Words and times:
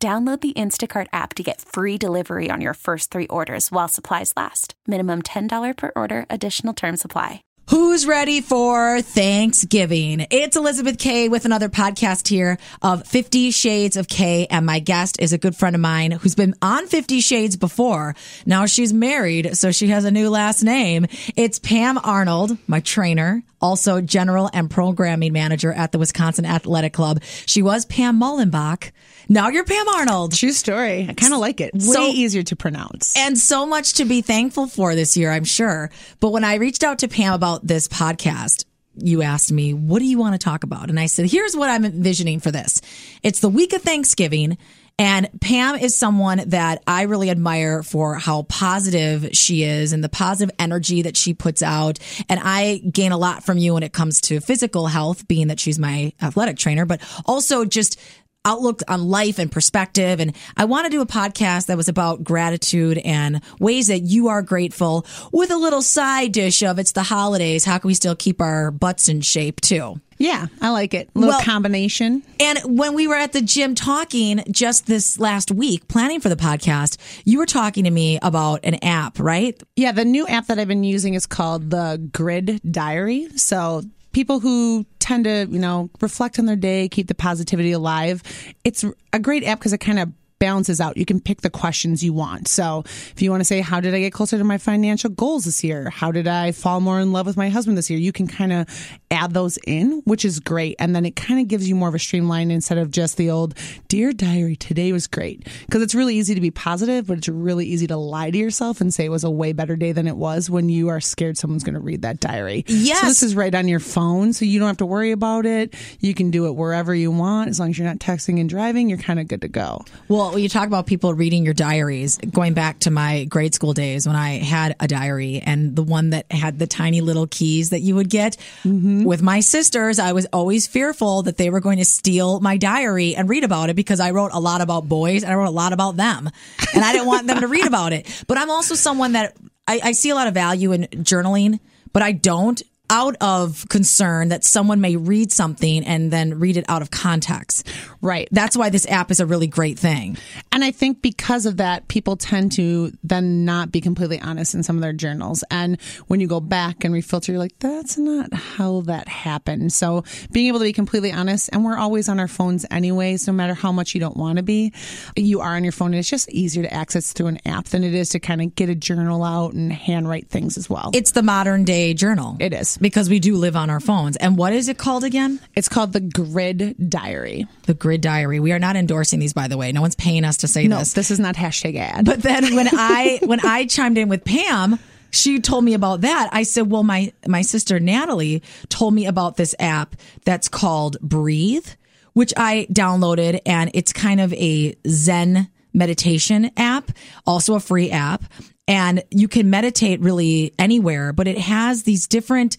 Download 0.00 0.40
the 0.40 0.52
Instacart 0.52 1.08
app 1.12 1.34
to 1.34 1.42
get 1.42 1.60
free 1.60 1.98
delivery 1.98 2.50
on 2.52 2.60
your 2.60 2.74
first 2.74 3.10
three 3.10 3.26
orders 3.26 3.72
while 3.72 3.88
supplies 3.88 4.32
last. 4.36 4.74
Minimum 4.86 5.22
$10 5.22 5.76
per 5.76 5.90
order, 5.96 6.24
additional 6.30 6.72
term 6.72 6.96
supply. 6.96 7.42
Who's 7.70 8.06
ready 8.06 8.40
for 8.40 9.02
Thanksgiving? 9.02 10.24
It's 10.30 10.56
Elizabeth 10.56 10.98
Kay 10.98 11.28
with 11.28 11.44
another 11.44 11.68
podcast 11.68 12.28
here 12.28 12.58
of 12.80 13.06
50 13.08 13.50
Shades 13.50 13.96
of 13.98 14.06
Kay. 14.06 14.46
And 14.48 14.64
my 14.64 14.78
guest 14.78 15.20
is 15.20 15.32
a 15.32 15.38
good 15.38 15.56
friend 15.56 15.74
of 15.74 15.82
mine 15.82 16.12
who's 16.12 16.36
been 16.36 16.54
on 16.62 16.86
50 16.86 17.20
Shades 17.20 17.56
before. 17.56 18.14
Now 18.46 18.66
she's 18.66 18.94
married, 18.94 19.56
so 19.56 19.70
she 19.72 19.88
has 19.88 20.04
a 20.04 20.12
new 20.12 20.30
last 20.30 20.62
name. 20.62 21.06
It's 21.36 21.58
Pam 21.58 21.98
Arnold, 21.98 22.56
my 22.68 22.80
trainer, 22.80 23.42
also 23.60 24.00
general 24.00 24.48
and 24.52 24.70
programming 24.70 25.32
manager 25.32 25.72
at 25.72 25.92
the 25.92 25.98
Wisconsin 25.98 26.44
Athletic 26.46 26.92
Club. 26.92 27.22
She 27.46 27.62
was 27.62 27.84
Pam 27.86 28.20
Mullenbach. 28.20 28.90
Now 29.28 29.48
you're 29.48 29.64
Pam 29.64 29.88
Arnold. 29.88 30.34
True 30.34 30.52
story. 30.52 31.06
I 31.08 31.12
kind 31.14 31.32
of 31.34 31.38
like 31.40 31.60
it. 31.60 31.74
Way 31.74 31.80
So- 31.80 32.06
easier 32.08 32.42
to 32.44 32.56
pronounce. 32.56 33.14
And 33.16 33.36
so 33.36 33.66
much 33.66 33.94
to 33.94 34.04
be 34.04 34.22
thankful 34.22 34.66
for 34.66 34.94
this 34.94 35.16
year, 35.16 35.30
I'm 35.30 35.44
sure. 35.44 35.90
But 36.20 36.30
when 36.30 36.44
I 36.44 36.54
reached 36.54 36.82
out 36.84 37.00
to 37.00 37.08
Pam 37.08 37.34
about 37.34 37.66
this 37.66 37.88
podcast, 37.88 38.64
you 39.00 39.22
asked 39.22 39.52
me, 39.52 39.74
what 39.74 40.00
do 40.00 40.06
you 40.06 40.18
want 40.18 40.34
to 40.34 40.38
talk 40.44 40.64
about? 40.64 40.88
And 40.88 40.98
I 40.98 41.06
said, 41.06 41.26
here's 41.26 41.54
what 41.56 41.70
I'm 41.70 41.84
envisioning 41.84 42.40
for 42.40 42.50
this. 42.50 42.80
It's 43.22 43.40
the 43.40 43.48
week 43.48 43.72
of 43.72 43.82
Thanksgiving. 43.82 44.58
And 44.98 45.28
Pam 45.40 45.76
is 45.76 45.96
someone 45.96 46.42
that 46.48 46.82
I 46.86 47.02
really 47.02 47.30
admire 47.30 47.84
for 47.84 48.16
how 48.16 48.42
positive 48.42 49.30
she 49.32 49.62
is 49.62 49.92
and 49.92 50.02
the 50.02 50.08
positive 50.08 50.54
energy 50.58 51.02
that 51.02 51.16
she 51.16 51.34
puts 51.34 51.62
out. 51.62 52.00
And 52.28 52.40
I 52.42 52.78
gain 52.78 53.12
a 53.12 53.16
lot 53.18 53.44
from 53.44 53.58
you 53.58 53.74
when 53.74 53.84
it 53.84 53.92
comes 53.92 54.20
to 54.22 54.40
physical 54.40 54.88
health, 54.88 55.28
being 55.28 55.48
that 55.48 55.60
she's 55.60 55.78
my 55.78 56.12
athletic 56.20 56.56
trainer, 56.58 56.84
but 56.84 57.00
also 57.26 57.64
just 57.64 58.00
outlook 58.48 58.80
on 58.88 59.08
life 59.08 59.38
and 59.38 59.50
perspective. 59.52 60.20
And 60.20 60.34
I 60.56 60.64
want 60.64 60.86
to 60.86 60.90
do 60.90 61.00
a 61.00 61.06
podcast 61.06 61.66
that 61.66 61.76
was 61.76 61.88
about 61.88 62.24
gratitude 62.24 62.98
and 62.98 63.40
ways 63.60 63.88
that 63.88 64.00
you 64.00 64.28
are 64.28 64.42
grateful 64.42 65.04
with 65.32 65.50
a 65.50 65.56
little 65.56 65.82
side 65.82 66.32
dish 66.32 66.62
of 66.62 66.78
it's 66.78 66.92
the 66.92 67.02
holidays. 67.02 67.64
How 67.64 67.78
can 67.78 67.88
we 67.88 67.94
still 67.94 68.16
keep 68.16 68.40
our 68.40 68.70
butts 68.70 69.08
in 69.08 69.20
shape 69.20 69.60
too? 69.60 70.00
yeah, 70.20 70.48
I 70.60 70.70
like 70.70 70.94
it. 70.94 71.08
little 71.14 71.30
Well- 71.30 71.42
combination. 71.42 72.24
And 72.40 72.58
when 72.64 72.94
we 72.94 73.06
were 73.06 73.14
at 73.14 73.30
the 73.32 73.40
gym 73.40 73.76
talking 73.76 74.42
just 74.50 74.86
this 74.86 75.20
last 75.20 75.52
week, 75.52 75.86
planning 75.86 76.18
for 76.20 76.28
the 76.28 76.34
podcast, 76.34 76.96
you 77.24 77.38
were 77.38 77.46
talking 77.46 77.84
to 77.84 77.90
me 77.92 78.18
about 78.20 78.58
an 78.64 78.82
app, 78.82 79.20
right? 79.20 79.62
Yeah, 79.76 79.92
the 79.92 80.04
new 80.04 80.26
app 80.26 80.48
that 80.48 80.58
I've 80.58 80.66
been 80.66 80.82
using 80.82 81.14
is 81.14 81.24
called 81.24 81.70
the 81.70 82.04
Grid 82.12 82.60
Diary. 82.68 83.28
So 83.36 83.82
people 84.12 84.40
who 84.40 84.86
tend 84.98 85.24
to, 85.24 85.46
you 85.50 85.58
know, 85.58 85.90
reflect 86.00 86.38
on 86.38 86.46
their 86.46 86.56
day, 86.56 86.88
keep 86.88 87.08
the 87.08 87.14
positivity 87.14 87.72
alive, 87.72 88.22
it's 88.64 88.84
a 89.12 89.18
great 89.18 89.44
app 89.44 89.58
because 89.58 89.72
it 89.72 89.78
kind 89.78 89.98
of 89.98 90.12
balances 90.38 90.80
out. 90.80 90.96
You 90.96 91.04
can 91.04 91.20
pick 91.20 91.40
the 91.40 91.50
questions 91.50 92.02
you 92.02 92.12
want. 92.12 92.48
So 92.48 92.82
if 92.86 93.20
you 93.20 93.30
want 93.30 93.40
to 93.40 93.44
say, 93.44 93.60
how 93.60 93.80
did 93.80 93.94
I 93.94 94.00
get 94.00 94.12
closer 94.12 94.38
to 94.38 94.44
my 94.44 94.58
financial 94.58 95.10
goals 95.10 95.44
this 95.44 95.64
year? 95.64 95.90
How 95.90 96.12
did 96.12 96.28
I 96.28 96.52
fall 96.52 96.80
more 96.80 97.00
in 97.00 97.12
love 97.12 97.26
with 97.26 97.36
my 97.36 97.48
husband 97.48 97.76
this 97.76 97.90
year? 97.90 97.98
You 97.98 98.12
can 98.12 98.26
kind 98.26 98.52
of 98.52 98.68
add 99.10 99.32
those 99.32 99.58
in, 99.66 100.02
which 100.04 100.24
is 100.24 100.40
great. 100.40 100.76
And 100.78 100.94
then 100.94 101.06
it 101.06 101.16
kind 101.16 101.40
of 101.40 101.48
gives 101.48 101.68
you 101.68 101.74
more 101.74 101.88
of 101.88 101.94
a 101.94 101.98
streamline 101.98 102.50
instead 102.50 102.78
of 102.78 102.90
just 102.90 103.16
the 103.16 103.30
old, 103.30 103.54
dear 103.88 104.12
diary, 104.12 104.56
today 104.56 104.92
was 104.92 105.06
great. 105.06 105.46
Because 105.66 105.82
it's 105.82 105.94
really 105.94 106.16
easy 106.16 106.34
to 106.34 106.40
be 106.40 106.50
positive, 106.50 107.06
but 107.06 107.18
it's 107.18 107.28
really 107.28 107.66
easy 107.66 107.86
to 107.86 107.96
lie 107.96 108.30
to 108.30 108.38
yourself 108.38 108.80
and 108.80 108.92
say 108.92 109.04
it 109.04 109.10
was 109.10 109.24
a 109.24 109.30
way 109.30 109.52
better 109.52 109.76
day 109.76 109.92
than 109.92 110.06
it 110.06 110.16
was 110.16 110.50
when 110.50 110.68
you 110.68 110.88
are 110.88 111.00
scared 111.00 111.38
someone's 111.38 111.64
going 111.64 111.74
to 111.74 111.80
read 111.80 112.02
that 112.02 112.20
diary. 112.20 112.64
Yes. 112.66 113.00
So 113.00 113.06
this 113.06 113.22
is 113.22 113.34
right 113.34 113.54
on 113.54 113.68
your 113.68 113.80
phone. 113.80 114.32
So 114.32 114.44
you 114.44 114.58
don't 114.58 114.68
have 114.68 114.78
to 114.78 114.86
worry 114.86 115.12
about 115.12 115.46
it. 115.46 115.74
You 116.00 116.14
can 116.14 116.30
do 116.30 116.46
it 116.46 116.52
wherever 116.52 116.94
you 116.94 117.10
want. 117.10 117.50
As 117.50 117.60
long 117.60 117.70
as 117.70 117.78
you're 117.78 117.88
not 117.88 117.98
texting 117.98 118.40
and 118.40 118.48
driving, 118.48 118.88
you're 118.88 118.98
kind 118.98 119.20
of 119.20 119.28
good 119.28 119.42
to 119.42 119.48
go. 119.48 119.84
Well, 120.08 120.32
when 120.32 120.42
you 120.42 120.48
talk 120.48 120.66
about 120.66 120.86
people 120.86 121.14
reading 121.14 121.44
your 121.44 121.54
diaries, 121.54 122.18
going 122.18 122.54
back 122.54 122.80
to 122.80 122.90
my 122.90 123.24
grade 123.24 123.54
school 123.54 123.72
days 123.72 124.06
when 124.06 124.16
I 124.16 124.38
had 124.38 124.76
a 124.80 124.88
diary 124.88 125.40
and 125.44 125.74
the 125.74 125.82
one 125.82 126.10
that 126.10 126.30
had 126.30 126.58
the 126.58 126.66
tiny 126.66 127.00
little 127.00 127.26
keys 127.26 127.70
that 127.70 127.80
you 127.80 127.94
would 127.94 128.10
get 128.10 128.36
mm-hmm. 128.62 128.97
Mm-hmm. 128.98 129.08
with 129.08 129.22
my 129.22 129.40
sisters, 129.40 129.98
I 129.98 130.12
was 130.12 130.26
always 130.32 130.66
fearful 130.66 131.22
that 131.24 131.36
they 131.36 131.50
were 131.50 131.60
going 131.60 131.78
to 131.78 131.84
steal 131.84 132.40
my 132.40 132.56
diary 132.56 133.14
and 133.14 133.28
read 133.28 133.44
about 133.44 133.70
it 133.70 133.76
because 133.76 134.00
I 134.00 134.10
wrote 134.10 134.32
a 134.32 134.40
lot 134.40 134.60
about 134.60 134.88
boys 134.88 135.22
and 135.22 135.32
I 135.32 135.36
wrote 135.36 135.48
a 135.48 135.50
lot 135.50 135.72
about 135.72 135.96
them 135.96 136.30
and 136.74 136.84
I 136.84 136.92
didn't 136.92 137.06
want 137.06 137.26
them 137.26 137.40
to 137.40 137.48
read 137.48 137.66
about 137.66 137.92
it. 137.92 138.24
But 138.26 138.38
I'm 138.38 138.50
also 138.50 138.74
someone 138.74 139.12
that 139.12 139.36
I, 139.66 139.80
I 139.82 139.92
see 139.92 140.10
a 140.10 140.14
lot 140.14 140.26
of 140.26 140.34
value 140.34 140.72
in 140.72 140.82
journaling, 140.84 141.60
but 141.92 142.02
I 142.02 142.12
don't 142.12 142.60
out 142.90 143.16
of 143.20 143.66
concern 143.68 144.28
that 144.28 144.44
someone 144.44 144.80
may 144.80 144.96
read 144.96 145.30
something 145.30 145.84
and 145.84 146.10
then 146.10 146.38
read 146.38 146.56
it 146.56 146.64
out 146.68 146.82
of 146.82 146.90
context. 146.90 147.68
Right. 148.00 148.28
That's 148.30 148.56
why 148.56 148.70
this 148.70 148.86
app 148.86 149.10
is 149.10 149.20
a 149.20 149.26
really 149.26 149.46
great 149.46 149.78
thing. 149.78 150.16
And 150.52 150.64
I 150.64 150.70
think 150.70 151.02
because 151.02 151.46
of 151.46 151.58
that, 151.58 151.88
people 151.88 152.16
tend 152.16 152.52
to 152.52 152.92
then 153.02 153.44
not 153.44 153.70
be 153.70 153.80
completely 153.80 154.20
honest 154.20 154.54
in 154.54 154.62
some 154.62 154.76
of 154.76 154.82
their 154.82 154.92
journals. 154.92 155.44
And 155.50 155.80
when 156.06 156.20
you 156.20 156.26
go 156.28 156.40
back 156.40 156.84
and 156.84 156.94
refilter, 156.94 157.28
you're 157.28 157.38
like, 157.38 157.58
that's 157.58 157.98
not 157.98 158.32
how 158.32 158.82
that 158.82 159.08
happened. 159.08 159.72
So 159.72 160.04
being 160.32 160.48
able 160.48 160.60
to 160.60 160.64
be 160.64 160.72
completely 160.72 161.12
honest, 161.12 161.50
and 161.52 161.64
we're 161.64 161.76
always 161.76 162.08
on 162.08 162.20
our 162.20 162.28
phones 162.28 162.64
anyways, 162.70 163.26
no 163.26 163.32
matter 163.32 163.54
how 163.54 163.72
much 163.72 163.94
you 163.94 164.00
don't 164.00 164.16
want 164.16 164.38
to 164.38 164.42
be, 164.42 164.72
you 165.16 165.40
are 165.40 165.56
on 165.56 165.64
your 165.64 165.72
phone. 165.72 165.88
And 165.88 165.96
it's 165.96 166.08
just 166.08 166.30
easier 166.30 166.62
to 166.62 166.72
access 166.72 167.12
through 167.12 167.26
an 167.26 167.40
app 167.46 167.66
than 167.66 167.84
it 167.84 167.94
is 167.94 168.10
to 168.10 168.20
kind 168.20 168.40
of 168.40 168.54
get 168.54 168.68
a 168.68 168.74
journal 168.74 169.24
out 169.24 169.52
and 169.52 169.72
handwrite 169.72 170.28
things 170.30 170.56
as 170.56 170.70
well. 170.70 170.90
It's 170.94 171.12
the 171.12 171.22
modern 171.22 171.64
day 171.64 171.94
journal. 171.94 172.36
It 172.40 172.52
is. 172.52 172.77
Because 172.80 173.08
we 173.10 173.18
do 173.18 173.36
live 173.36 173.56
on 173.56 173.70
our 173.70 173.80
phones. 173.80 174.16
And 174.16 174.36
what 174.36 174.52
is 174.52 174.68
it 174.68 174.78
called 174.78 175.04
again? 175.04 175.40
It's 175.56 175.68
called 175.68 175.92
the 175.92 176.00
Grid 176.00 176.76
Diary. 176.88 177.46
The 177.66 177.74
Grid 177.74 178.00
Diary. 178.00 178.38
We 178.40 178.52
are 178.52 178.58
not 178.58 178.76
endorsing 178.76 179.18
these, 179.18 179.32
by 179.32 179.48
the 179.48 179.56
way. 179.56 179.72
No 179.72 179.80
one's 179.80 179.96
paying 179.96 180.24
us 180.24 180.38
to 180.38 180.48
say 180.48 180.68
No, 180.68 180.78
this. 180.78 180.92
this 180.92 181.10
is 181.10 181.18
not 181.18 181.34
hashtag 181.34 181.76
ad. 181.76 182.04
But 182.04 182.22
then 182.22 182.54
when 182.54 182.68
I 182.72 183.18
when 183.24 183.40
I 183.44 183.66
chimed 183.66 183.98
in 183.98 184.08
with 184.08 184.24
Pam, 184.24 184.78
she 185.10 185.40
told 185.40 185.64
me 185.64 185.74
about 185.74 186.02
that. 186.02 186.28
I 186.32 186.42
said, 186.42 186.70
"Well, 186.70 186.82
my 186.82 187.12
my 187.26 187.42
sister 187.42 187.80
Natalie 187.80 188.42
told 188.68 188.94
me 188.94 189.06
about 189.06 189.36
this 189.36 189.54
app 189.58 189.96
that's 190.24 190.48
called 190.48 190.98
Breathe, 191.00 191.66
which 192.12 192.32
I 192.36 192.66
downloaded 192.70 193.40
and 193.46 193.70
it's 193.74 193.92
kind 193.92 194.20
of 194.20 194.32
a 194.34 194.74
Zen 194.86 195.48
meditation 195.72 196.50
app, 196.56 196.90
also 197.26 197.54
a 197.54 197.60
free 197.60 197.90
app, 197.90 198.24
and 198.68 199.02
you 199.10 199.26
can 199.26 199.50
meditate 199.50 200.00
really 200.00 200.54
anywhere, 200.58 201.12
but 201.12 201.26
it 201.26 201.38
has 201.38 201.82
these 201.82 202.06
different 202.06 202.58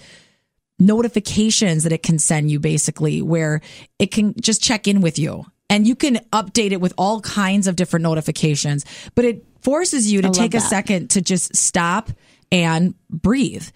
notifications 0.80 1.84
that 1.84 1.94
it 1.94 2.04
can 2.04 2.18
send 2.20 2.50
you 2.50 2.60
basically 2.60 3.22
where 3.22 3.62
it 4.00 4.12
can 4.12 4.34
just 4.42 4.62
check 4.62 4.88
in 4.88 5.02
with 5.02 5.20
you. 5.20 5.46
And 5.70 5.88
you 5.88 5.96
can 5.96 6.16
update 6.34 6.72
it 6.72 6.82
with 6.82 6.94
all 6.98 7.22
kinds 7.22 7.68
of 7.68 7.76
different 7.76 8.04
notifications 8.04 8.86
but 9.14 9.24
it 9.24 9.46
forces 9.62 10.12
you 10.12 10.22
to 10.22 10.30
take 10.32 10.54
a 10.54 10.60
second 10.60 11.12
to 11.12 11.22
just 11.22 11.56
stop 11.56 12.10
and 12.52 12.96
breathe. 13.10 13.68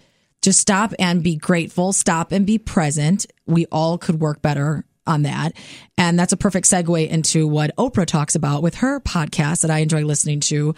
Just 0.42 0.60
stop 0.60 0.92
and 0.98 1.22
be 1.22 1.36
grateful. 1.36 1.92
Stop 1.92 2.32
and 2.32 2.46
be 2.46 2.58
present. 2.58 3.26
We 3.46 3.66
all 3.66 3.98
could 3.98 4.20
work 4.20 4.42
better 4.42 4.84
on 5.06 5.22
that. 5.22 5.52
And 5.96 6.18
that's 6.18 6.32
a 6.32 6.36
perfect 6.36 6.66
segue 6.66 7.08
into 7.08 7.46
what 7.46 7.74
oprah 7.76 8.06
talks 8.06 8.34
about 8.34 8.62
with 8.62 8.76
her 8.76 9.00
podcast 9.00 9.60
that 9.60 9.70
i 9.70 9.80
enjoy 9.80 10.02
listening 10.04 10.40
to 10.40 10.74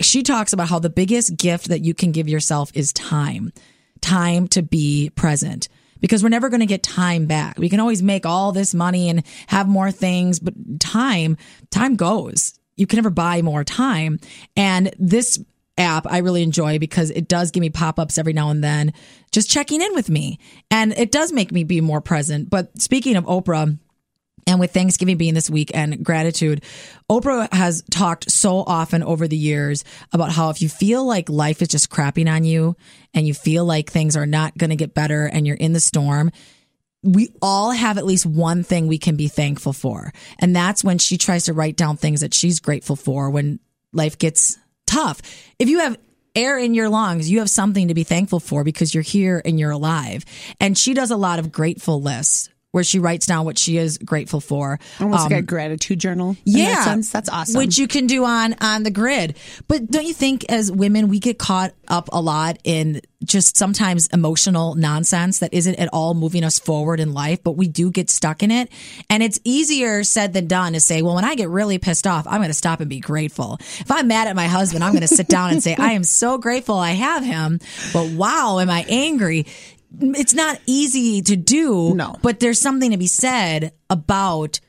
she 0.00 0.22
talks 0.22 0.52
about 0.52 0.68
how 0.68 0.78
the 0.78 0.90
biggest 0.90 1.36
gift 1.36 1.68
that 1.68 1.84
you 1.84 1.94
can 1.94 2.12
give 2.12 2.28
yourself 2.28 2.70
is 2.74 2.92
time 2.92 3.52
time 4.04 4.46
to 4.48 4.62
be 4.62 5.10
present 5.16 5.68
because 6.00 6.22
we're 6.22 6.28
never 6.28 6.50
going 6.50 6.60
to 6.60 6.66
get 6.66 6.82
time 6.82 7.24
back. 7.24 7.58
We 7.58 7.70
can 7.70 7.80
always 7.80 8.02
make 8.02 8.26
all 8.26 8.52
this 8.52 8.74
money 8.74 9.08
and 9.08 9.24
have 9.46 9.66
more 9.66 9.90
things, 9.90 10.38
but 10.38 10.54
time, 10.78 11.38
time 11.70 11.96
goes. 11.96 12.58
You 12.76 12.86
can 12.86 12.98
never 12.98 13.10
buy 13.10 13.40
more 13.40 13.64
time. 13.64 14.20
And 14.56 14.94
this 14.98 15.42
app 15.78 16.06
I 16.06 16.18
really 16.18 16.42
enjoy 16.42 16.78
because 16.78 17.10
it 17.10 17.26
does 17.26 17.50
give 17.50 17.62
me 17.62 17.70
pop 17.70 17.98
ups 17.98 18.18
every 18.18 18.34
now 18.34 18.50
and 18.50 18.62
then, 18.62 18.92
just 19.32 19.50
checking 19.50 19.80
in 19.80 19.94
with 19.94 20.10
me. 20.10 20.38
And 20.70 20.92
it 20.92 21.10
does 21.10 21.32
make 21.32 21.50
me 21.50 21.64
be 21.64 21.80
more 21.80 22.02
present. 22.02 22.50
But 22.50 22.80
speaking 22.80 23.16
of 23.16 23.24
Oprah, 23.24 23.78
and 24.46 24.60
with 24.60 24.72
Thanksgiving 24.72 25.16
being 25.16 25.34
this 25.34 25.48
week 25.48 25.70
and 25.74 26.04
gratitude, 26.04 26.62
Oprah 27.10 27.52
has 27.52 27.82
talked 27.90 28.30
so 28.30 28.58
often 28.58 29.02
over 29.02 29.26
the 29.26 29.36
years 29.36 29.84
about 30.12 30.32
how 30.32 30.50
if 30.50 30.60
you 30.60 30.68
feel 30.68 31.04
like 31.06 31.28
life 31.28 31.62
is 31.62 31.68
just 31.68 31.90
crapping 31.90 32.30
on 32.30 32.44
you 32.44 32.76
and 33.14 33.26
you 33.26 33.34
feel 33.34 33.64
like 33.64 33.90
things 33.90 34.16
are 34.16 34.26
not 34.26 34.56
going 34.58 34.70
to 34.70 34.76
get 34.76 34.94
better 34.94 35.26
and 35.26 35.46
you're 35.46 35.56
in 35.56 35.72
the 35.72 35.80
storm, 35.80 36.30
we 37.02 37.30
all 37.40 37.70
have 37.70 37.98
at 37.98 38.06
least 38.06 38.26
one 38.26 38.62
thing 38.62 38.86
we 38.86 38.98
can 38.98 39.16
be 39.16 39.28
thankful 39.28 39.72
for. 39.72 40.12
And 40.38 40.54
that's 40.54 40.84
when 40.84 40.98
she 40.98 41.18
tries 41.18 41.44
to 41.44 41.52
write 41.52 41.76
down 41.76 41.96
things 41.96 42.20
that 42.20 42.34
she's 42.34 42.60
grateful 42.60 42.96
for 42.96 43.30
when 43.30 43.60
life 43.92 44.18
gets 44.18 44.58
tough. 44.86 45.20
If 45.58 45.68
you 45.68 45.80
have 45.80 45.98
air 46.34 46.58
in 46.58 46.74
your 46.74 46.88
lungs, 46.88 47.30
you 47.30 47.38
have 47.38 47.50
something 47.50 47.88
to 47.88 47.94
be 47.94 48.04
thankful 48.04 48.40
for 48.40 48.64
because 48.64 48.94
you're 48.94 49.02
here 49.02 49.40
and 49.44 49.58
you're 49.58 49.70
alive. 49.70 50.24
And 50.60 50.76
she 50.76 50.94
does 50.94 51.10
a 51.10 51.16
lot 51.16 51.38
of 51.38 51.52
grateful 51.52 52.00
lists 52.00 52.50
where 52.74 52.82
she 52.82 52.98
writes 52.98 53.24
down 53.24 53.44
what 53.44 53.56
she 53.56 53.78
is 53.78 53.98
grateful 53.98 54.40
for. 54.40 54.80
Almost 54.98 55.22
like 55.22 55.32
a 55.32 55.36
um, 55.36 55.44
gratitude 55.44 56.00
journal. 56.00 56.36
Yeah, 56.42 56.84
that 56.84 57.04
that's 57.04 57.28
awesome. 57.28 57.56
Which 57.56 57.78
you 57.78 57.86
can 57.86 58.08
do 58.08 58.24
on 58.24 58.56
on 58.60 58.82
the 58.82 58.90
grid. 58.90 59.36
But 59.68 59.88
don't 59.88 60.04
you 60.04 60.12
think, 60.12 60.44
as 60.48 60.72
women, 60.72 61.06
we 61.06 61.20
get 61.20 61.38
caught 61.38 61.72
up 61.86 62.08
a 62.12 62.20
lot 62.20 62.58
in 62.64 63.00
just 63.24 63.56
sometimes 63.56 64.08
emotional 64.08 64.74
nonsense 64.74 65.38
that 65.38 65.54
isn't 65.54 65.76
at 65.76 65.88
all 65.92 66.14
moving 66.14 66.44
us 66.44 66.58
forward 66.58 67.00
in 67.00 67.14
life, 67.14 67.42
but 67.42 67.52
we 67.52 67.68
do 67.68 67.90
get 67.90 68.10
stuck 68.10 68.42
in 68.42 68.50
it. 68.50 68.70
And 69.08 69.22
it's 69.22 69.40
easier 69.44 70.04
said 70.04 70.32
than 70.32 70.46
done 70.46 70.74
to 70.74 70.80
say, 70.80 71.02
well, 71.02 71.14
when 71.14 71.24
I 71.24 71.34
get 71.34 71.48
really 71.48 71.78
pissed 71.78 72.06
off, 72.06 72.26
I'm 72.26 72.38
going 72.38 72.48
to 72.48 72.54
stop 72.54 72.80
and 72.80 72.90
be 72.90 73.00
grateful. 73.00 73.58
If 73.60 73.90
I'm 73.90 74.08
mad 74.08 74.28
at 74.28 74.36
my 74.36 74.46
husband, 74.46 74.84
I'm 74.84 74.92
going 74.92 75.06
to 75.06 75.08
sit 75.08 75.28
down 75.28 75.50
and 75.50 75.62
say, 75.62 75.74
I 75.74 75.92
am 75.92 76.04
so 76.04 76.38
grateful 76.38 76.76
I 76.76 76.92
have 76.92 77.24
him. 77.24 77.60
But 77.92 78.10
wow, 78.10 78.58
am 78.58 78.70
I 78.70 78.84
angry? 78.88 79.46
It's 80.00 80.34
not 80.34 80.60
easy 80.66 81.22
to 81.22 81.36
do. 81.36 81.94
No. 81.94 82.16
But 82.22 82.40
there's 82.40 82.60
something 82.60 82.90
to 82.90 82.96
be 82.96 83.06
said 83.06 83.72
about 83.90 84.60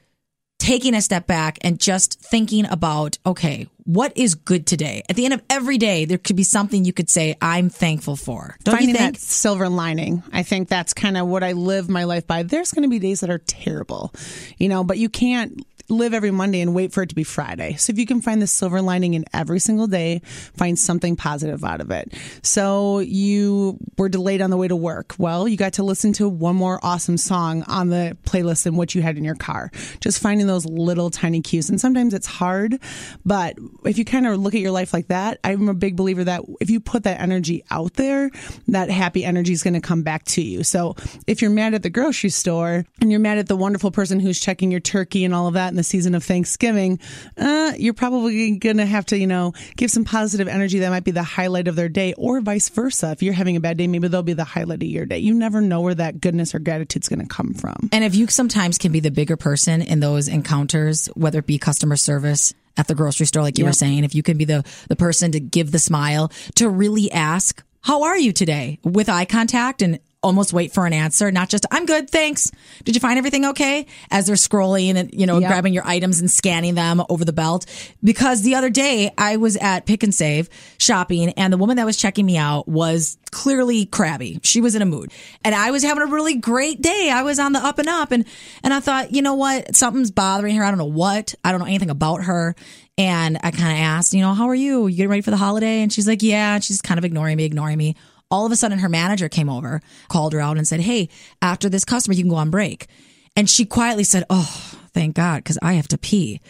taking 0.59 0.95
a 0.95 1.01
step 1.01 1.27
back 1.27 1.57
and 1.61 1.79
just 1.79 2.19
thinking 2.21 2.65
about, 2.65 3.17
okay, 3.25 3.67
what 3.83 4.13
is 4.15 4.35
good 4.35 4.65
today? 4.65 5.03
At 5.09 5.15
the 5.15 5.25
end 5.25 5.33
of 5.33 5.43
every 5.49 5.77
day, 5.77 6.05
there 6.05 6.17
could 6.17 6.35
be 6.35 6.43
something 6.43 6.85
you 6.85 6.93
could 6.93 7.09
say, 7.09 7.35
I'm 7.41 7.69
thankful 7.69 8.15
for. 8.15 8.57
Don't 8.63 8.75
finding 8.75 8.89
you 8.89 8.95
think? 8.95 9.15
that 9.15 9.21
silver 9.21 9.69
lining. 9.69 10.23
I 10.33 10.43
think 10.43 10.67
that's 10.67 10.93
kind 10.93 11.17
of 11.17 11.27
what 11.27 11.43
I 11.43 11.51
live 11.51 11.89
my 11.89 12.05
life 12.05 12.25
by. 12.25 12.43
There's 12.43 12.71
going 12.71 12.83
to 12.83 12.89
be 12.89 12.99
days 12.99 13.19
that 13.19 13.29
are 13.29 13.37
terrible, 13.37 14.11
you 14.57 14.69
know, 14.69 14.83
but 14.83 14.97
you 14.97 15.09
can't 15.09 15.63
live 15.89 16.13
every 16.13 16.31
Monday 16.31 16.61
and 16.61 16.73
wait 16.73 16.91
for 16.91 17.03
it 17.03 17.09
to 17.09 17.15
be 17.15 17.23
Friday. 17.23 17.75
So 17.75 17.91
if 17.91 17.99
you 17.99 18.05
can 18.05 18.21
find 18.21 18.41
the 18.41 18.47
silver 18.47 18.81
lining 18.81 19.13
in 19.13 19.25
every 19.33 19.59
single 19.59 19.87
day, 19.87 20.21
find 20.25 20.77
something 20.77 21.15
positive 21.15 21.63
out 21.63 21.81
of 21.81 21.91
it. 21.91 22.13
So 22.41 22.99
you 22.99 23.77
were 23.97 24.09
delayed 24.09 24.41
on 24.41 24.49
the 24.49 24.57
way 24.57 24.67
to 24.67 24.75
work. 24.75 25.15
Well, 25.17 25.47
you 25.47 25.57
got 25.57 25.73
to 25.73 25.83
listen 25.83 26.13
to 26.13 26.27
one 26.27 26.55
more 26.55 26.79
awesome 26.83 27.17
song 27.17 27.63
on 27.63 27.89
the 27.89 28.17
playlist 28.25 28.63
than 28.63 28.75
what 28.75 28.95
you 28.95 29.01
had 29.01 29.17
in 29.17 29.23
your 29.23 29.35
car. 29.35 29.71
Just 29.99 30.21
finding 30.21 30.47
those 30.47 30.65
little 30.65 31.09
tiny 31.09 31.41
cues. 31.41 31.69
And 31.69 31.79
sometimes 31.79 32.13
it's 32.13 32.27
hard, 32.27 32.79
but 33.25 33.57
if 33.83 33.97
you 33.97 34.05
kind 34.05 34.25
of 34.27 34.39
look 34.39 34.55
at 34.55 34.61
your 34.61 34.71
life 34.71 34.93
like 34.93 35.07
that, 35.07 35.39
I'm 35.43 35.69
a 35.69 35.73
big 35.73 35.95
believer 35.95 36.23
that 36.23 36.41
if 36.59 36.69
you 36.69 36.79
put 36.79 37.03
that 37.03 37.21
energy 37.21 37.63
out 37.69 37.93
there, 37.93 38.31
that 38.67 38.89
happy 38.89 39.23
energy 39.23 39.53
is 39.53 39.63
going 39.63 39.75
to 39.75 39.81
come 39.81 40.01
back 40.01 40.23
to 40.25 40.41
you. 40.41 40.63
So 40.63 40.95
if 41.27 41.41
you're 41.41 41.51
mad 41.51 41.73
at 41.73 41.83
the 41.83 41.89
grocery 41.89 42.29
store 42.29 42.85
and 42.99 43.11
you're 43.11 43.19
mad 43.19 43.37
at 43.37 43.47
the 43.47 43.55
wonderful 43.55 43.91
person 43.91 44.19
who's 44.19 44.39
checking 44.39 44.71
your 44.71 44.79
turkey 44.79 45.23
and 45.23 45.33
all 45.33 45.47
of 45.47 45.53
that 45.53 45.74
in 45.75 45.77
the 45.77 45.83
season 45.83 46.15
of 46.15 46.23
Thanksgiving, 46.23 46.99
uh, 47.37 47.73
you're 47.77 47.93
probably 47.93 48.55
going 48.55 48.77
to 48.77 48.85
have 48.85 49.05
to, 49.07 49.17
you 49.17 49.27
know, 49.27 49.53
give 49.75 49.91
some 49.91 50.05
positive 50.05 50.47
energy 50.47 50.79
that 50.79 50.89
might 50.89 51.03
be 51.03 51.11
the 51.11 51.21
highlight 51.21 51.67
of 51.67 51.75
their 51.75 51.89
day 51.89 52.13
or 52.17 52.39
vice 52.39 52.69
versa. 52.69 53.11
If 53.11 53.21
you're 53.21 53.33
having 53.33 53.57
a 53.57 53.59
bad 53.59 53.77
day, 53.77 53.87
maybe 53.87 54.07
they'll 54.07 54.23
be 54.23 54.31
the 54.31 54.45
highlight 54.45 54.81
of 54.81 54.87
your 54.87 55.05
day. 55.05 55.19
You 55.19 55.33
never 55.33 55.59
know 55.59 55.81
where 55.81 55.95
that 55.95 56.21
goodness 56.21 56.55
or 56.55 56.59
gratitude's 56.59 57.09
going 57.09 57.19
to 57.19 57.27
come 57.27 57.53
from. 57.53 57.89
And 57.91 58.05
if 58.05 58.15
you 58.15 58.27
sometimes 58.27 58.77
can 58.77 58.93
be 58.93 59.01
the 59.01 59.11
bigger 59.11 59.35
person 59.35 59.81
in 59.81 59.99
those 59.99 60.29
encounters, 60.29 61.07
whether 61.07 61.39
it 61.39 61.45
be 61.45 61.57
customer 61.57 61.97
service 61.97 62.53
at 62.77 62.87
the 62.87 62.95
grocery 62.95 63.25
store, 63.25 63.43
like 63.43 63.57
you 63.57 63.65
were 63.65 63.73
saying, 63.73 64.05
if 64.05 64.15
you 64.15 64.23
can 64.23 64.37
be 64.37 64.45
the, 64.45 64.63
the 64.87 64.95
person 64.95 65.33
to 65.33 65.41
give 65.41 65.71
the 65.71 65.79
smile, 65.79 66.31
to 66.55 66.69
really 66.69 67.11
ask, 67.11 67.61
how 67.81 68.03
are 68.03 68.17
you 68.17 68.31
today 68.31 68.79
with 68.83 69.09
eye 69.09 69.25
contact 69.25 69.81
and 69.81 69.99
almost 70.25 70.51
wait 70.51 70.73
for 70.73 70.85
an 70.85 70.91
answer, 70.93 71.31
not 71.31 71.47
just, 71.49 71.65
I'm 71.71 71.85
good, 71.85 72.09
thanks. 72.09 72.51
Did 72.83 72.95
you 72.95 72.99
find 72.99 73.17
everything 73.17 73.45
okay? 73.45 73.85
As 74.11 74.25
they're 74.27 74.35
scrolling 74.35 74.95
and, 74.95 75.13
you 75.13 75.25
know, 75.25 75.37
Yep. 75.39 75.49
grabbing 75.49 75.73
your 75.73 75.87
items 75.87 76.19
and 76.19 76.29
scanning 76.29 76.75
them 76.75 77.01
over 77.09 77.23
the 77.23 77.31
belt. 77.33 77.65
Because 78.03 78.41
the 78.41 78.55
other 78.55 78.69
day 78.69 79.11
I 79.17 79.37
was 79.37 79.55
at 79.57 79.85
Pick 79.85 80.03
'n 80.03 80.11
Save 80.11 80.49
shopping 80.77 81.29
and 81.37 81.53
the 81.53 81.57
woman 81.57 81.77
that 81.77 81.85
was 81.85 81.95
checking 81.97 82.25
me 82.25 82.37
out 82.37 82.67
was 82.67 83.17
clearly 83.31 83.85
crabby. 83.85 84.39
She 84.43 84.61
was 84.61 84.75
in 84.75 84.81
a 84.81 84.85
mood. 84.85 85.11
And 85.43 85.53
I 85.53 85.71
was 85.71 85.83
having 85.83 86.01
a 86.03 86.07
really 86.07 86.35
great 86.35 86.81
day. 86.81 87.09
I 87.13 87.21
was 87.23 87.37
on 87.37 87.53
the 87.53 87.59
up 87.63 87.79
and 87.79 87.87
up 87.89 88.11
and 88.11 88.25
and 88.63 88.73
I 88.73 88.79
thought, 88.79 89.13
you 89.13 89.21
know 89.21 89.35
what? 89.35 89.75
Something's 89.75 90.09
bothering 90.11 90.55
her. 90.55 90.63
I 90.63 90.69
don't 90.71 90.77
know 90.77 90.85
what. 90.85 91.35
I 91.43 91.51
don't 91.51 91.59
know 91.59 91.67
anything 91.67 91.89
about 91.89 92.23
her. 92.23 92.55
And 92.97 93.37
I 93.43 93.51
kind 93.51 93.73
of 93.73 93.77
asked, 93.83 94.13
you 94.13 94.21
know, 94.21 94.33
how 94.33 94.47
are 94.47 94.55
you? 94.55 94.87
You 94.87 94.95
getting 94.95 95.09
ready 95.09 95.21
for 95.21 95.31
the 95.31 95.37
holiday? 95.37 95.81
And 95.81 95.91
she's 95.91 96.07
like, 96.07 96.23
yeah. 96.23 96.55
And 96.55 96.63
she's 96.63 96.81
kind 96.81 96.97
of 96.97 97.03
ignoring 97.03 97.35
me, 97.35 97.43
ignoring 97.43 97.77
me. 97.77 97.95
All 98.31 98.45
of 98.45 98.51
a 98.51 98.55
sudden, 98.55 98.79
her 98.79 98.89
manager 98.89 99.29
came 99.29 99.49
over, 99.49 99.81
called 100.09 100.33
her 100.33 100.39
out, 100.39 100.57
and 100.57 100.67
said, 100.67 100.79
hey, 100.79 101.09
after 101.41 101.69
this 101.69 101.85
customer, 101.85 102.13
you 102.15 102.23
can 102.23 102.29
go 102.29 102.35
on 102.37 102.49
break. 102.49 102.87
And 103.35 103.49
she 103.49 103.65
quietly 103.65 104.03
said, 104.03 104.23
oh, 104.29 104.77
thank 104.93 105.15
God, 105.15 105.37
because 105.37 105.59
I 105.61 105.73
have 105.73 105.87
to 105.89 105.97
pee. 105.97 106.41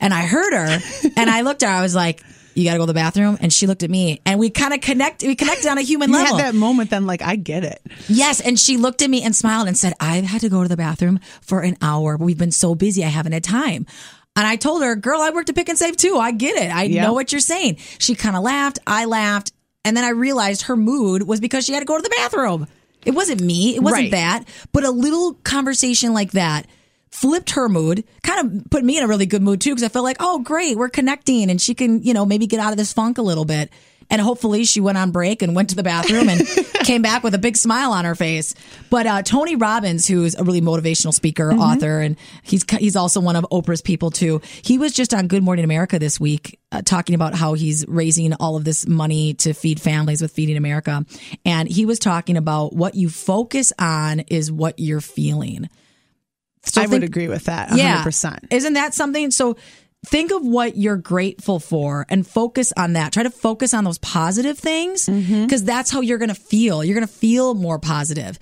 And 0.00 0.12
I 0.14 0.22
heard 0.22 0.52
her 0.54 0.78
and 1.16 1.30
I 1.30 1.42
looked 1.42 1.62
at 1.62 1.68
her. 1.70 1.74
I 1.74 1.82
was 1.82 1.94
like, 1.94 2.22
you 2.54 2.64
got 2.64 2.72
to 2.72 2.78
go 2.78 2.82
to 2.82 2.86
the 2.88 2.94
bathroom. 2.94 3.38
And 3.40 3.52
she 3.52 3.66
looked 3.68 3.82
at 3.84 3.90
me 3.90 4.20
and 4.26 4.40
we 4.40 4.50
kind 4.50 4.74
of 4.74 4.80
connect, 4.80 5.22
we 5.22 5.36
connected 5.36 5.68
on 5.68 5.78
a 5.78 5.82
human 5.82 6.10
You 6.10 6.16
level. 6.16 6.36
had 6.38 6.46
that 6.46 6.54
moment 6.58 6.90
then, 6.90 7.06
like, 7.06 7.22
I 7.22 7.36
get 7.36 7.62
it. 7.64 7.80
Yes. 8.08 8.40
And 8.40 8.58
she 8.58 8.76
looked 8.76 9.02
at 9.02 9.08
me 9.10 9.22
and 9.22 9.36
smiled 9.36 9.68
and 9.68 9.76
said, 9.78 9.92
I've 10.00 10.24
had 10.24 10.40
to 10.40 10.48
go 10.48 10.62
to 10.62 10.68
the 10.68 10.76
bathroom 10.76 11.20
for 11.42 11.60
an 11.60 11.76
hour. 11.80 12.16
We've 12.16 12.36
been 12.38 12.50
so 12.50 12.74
busy. 12.74 13.04
I 13.04 13.08
haven't 13.08 13.32
had 13.32 13.44
time. 13.44 13.86
And 14.36 14.46
I 14.46 14.56
told 14.56 14.82
her, 14.82 14.96
girl, 14.96 15.20
I 15.20 15.30
worked 15.30 15.48
at 15.50 15.54
Pick 15.54 15.68
'n 15.68 15.76
Save 15.76 15.96
too. 15.96 16.16
I 16.16 16.32
get 16.32 16.56
it. 16.56 16.74
I 16.74 16.84
Yeah. 16.84 17.02
know 17.02 17.12
what 17.12 17.30
you're 17.30 17.40
saying. 17.40 17.76
She 17.98 18.14
kind 18.14 18.36
of 18.36 18.42
laughed. 18.42 18.78
I 18.86 19.04
laughed. 19.04 19.52
And 19.84 19.96
then 19.96 20.04
I 20.04 20.10
realized 20.10 20.62
her 20.62 20.76
mood 20.76 21.22
was 21.26 21.40
because 21.40 21.64
she 21.64 21.72
had 21.72 21.80
to 21.80 21.86
go 21.86 21.96
to 21.96 22.02
the 22.02 22.14
bathroom. 22.16 22.66
It 23.04 23.12
wasn't 23.12 23.40
me. 23.40 23.74
It 23.74 23.82
wasn't 23.82 24.02
Right. 24.02 24.10
that. 24.12 24.44
But 24.72 24.84
a 24.84 24.90
little 24.90 25.34
conversation 25.42 26.12
like 26.12 26.32
that 26.32 26.66
flipped 27.10 27.50
her 27.52 27.68
mood, 27.68 28.04
kind 28.22 28.58
of 28.58 28.70
put 28.70 28.84
me 28.84 28.96
in 28.98 29.02
a 29.02 29.08
really 29.08 29.26
good 29.26 29.42
mood 29.42 29.60
too, 29.60 29.70
because 29.70 29.82
I 29.82 29.88
felt 29.88 30.04
like, 30.04 30.18
oh, 30.20 30.38
great, 30.40 30.76
we're 30.76 30.88
connecting 30.90 31.50
and 31.50 31.60
she 31.60 31.74
can, 31.74 32.02
you 32.02 32.14
know, 32.14 32.24
maybe 32.26 32.46
get 32.46 32.60
out 32.60 32.72
of 32.72 32.76
this 32.78 32.92
funk 32.92 33.18
a 33.18 33.22
little 33.22 33.44
bit. 33.44 33.70
And 34.10 34.20
hopefully 34.20 34.64
she 34.64 34.80
went 34.80 34.98
on 34.98 35.12
break 35.12 35.40
and 35.40 35.54
went 35.54 35.70
to 35.70 35.76
the 35.76 35.82
bathroom 35.82 36.28
and 36.28 36.46
came 36.84 37.00
back 37.00 37.22
with 37.22 37.34
a 37.34 37.38
big 37.38 37.56
smile 37.56 37.92
on 37.92 38.04
her 38.04 38.14
face. 38.14 38.54
But 38.90 39.06
uh, 39.06 39.22
Tony 39.22 39.56
Robbins, 39.56 40.06
who's 40.06 40.34
a 40.34 40.42
really 40.44 40.60
motivational 40.60 41.14
speaker, 41.14 41.52
author, 41.52 42.00
and 42.00 42.16
he's 42.42 42.64
he's 42.78 42.96
also 42.96 43.20
one 43.20 43.36
of 43.36 43.46
Oprah's 43.52 43.82
people 43.82 44.10
too. 44.10 44.40
He 44.62 44.78
was 44.78 44.92
just 44.92 45.14
on 45.14 45.28
Good 45.28 45.42
Morning 45.42 45.64
America 45.64 45.98
this 45.98 46.18
week 46.18 46.58
uh, 46.72 46.82
talking 46.82 47.14
about 47.14 47.34
how 47.34 47.54
he's 47.54 47.86
raising 47.86 48.32
all 48.34 48.56
of 48.56 48.64
this 48.64 48.86
money 48.86 49.34
to 49.34 49.52
feed 49.52 49.80
families 49.80 50.20
with 50.20 50.32
Feeding 50.32 50.56
America, 50.56 51.04
and 51.44 51.68
he 51.68 51.86
was 51.86 51.98
talking 51.98 52.36
about 52.36 52.74
what 52.74 52.94
you 52.94 53.08
focus 53.08 53.72
on 53.78 54.20
is 54.20 54.50
what 54.50 54.78
you're 54.78 55.00
feeling. 55.00 55.68
So 56.62 56.82
I 56.82 56.86
would 56.86 57.04
agree 57.04 57.28
with 57.28 57.44
that 57.44 57.70
100%. 57.70 58.48
isn't 58.50 58.74
that 58.74 58.92
something? 58.94 59.30
So 59.30 59.56
think 60.06 60.32
of 60.32 60.44
what 60.44 60.76
you're 60.76 60.96
grateful 60.96 61.58
for 61.58 62.06
and 62.08 62.26
focus 62.26 62.72
on 62.76 62.94
that. 62.94 63.12
Try 63.12 63.22
to 63.22 63.30
focus 63.30 63.74
on 63.74 63.84
those 63.84 63.98
positive 63.98 64.58
things 64.58 65.06
mm-hmm. 65.06 65.44
because 65.44 65.64
that's 65.64 65.90
how 65.90 66.00
you're 66.00 66.18
going 66.18 66.30
to 66.30 66.34
feel. 66.34 66.82
You're 66.82 66.94
going 66.94 67.06
to 67.06 67.12
feel 67.12 67.54
more 67.54 67.78
positive. 67.78 68.38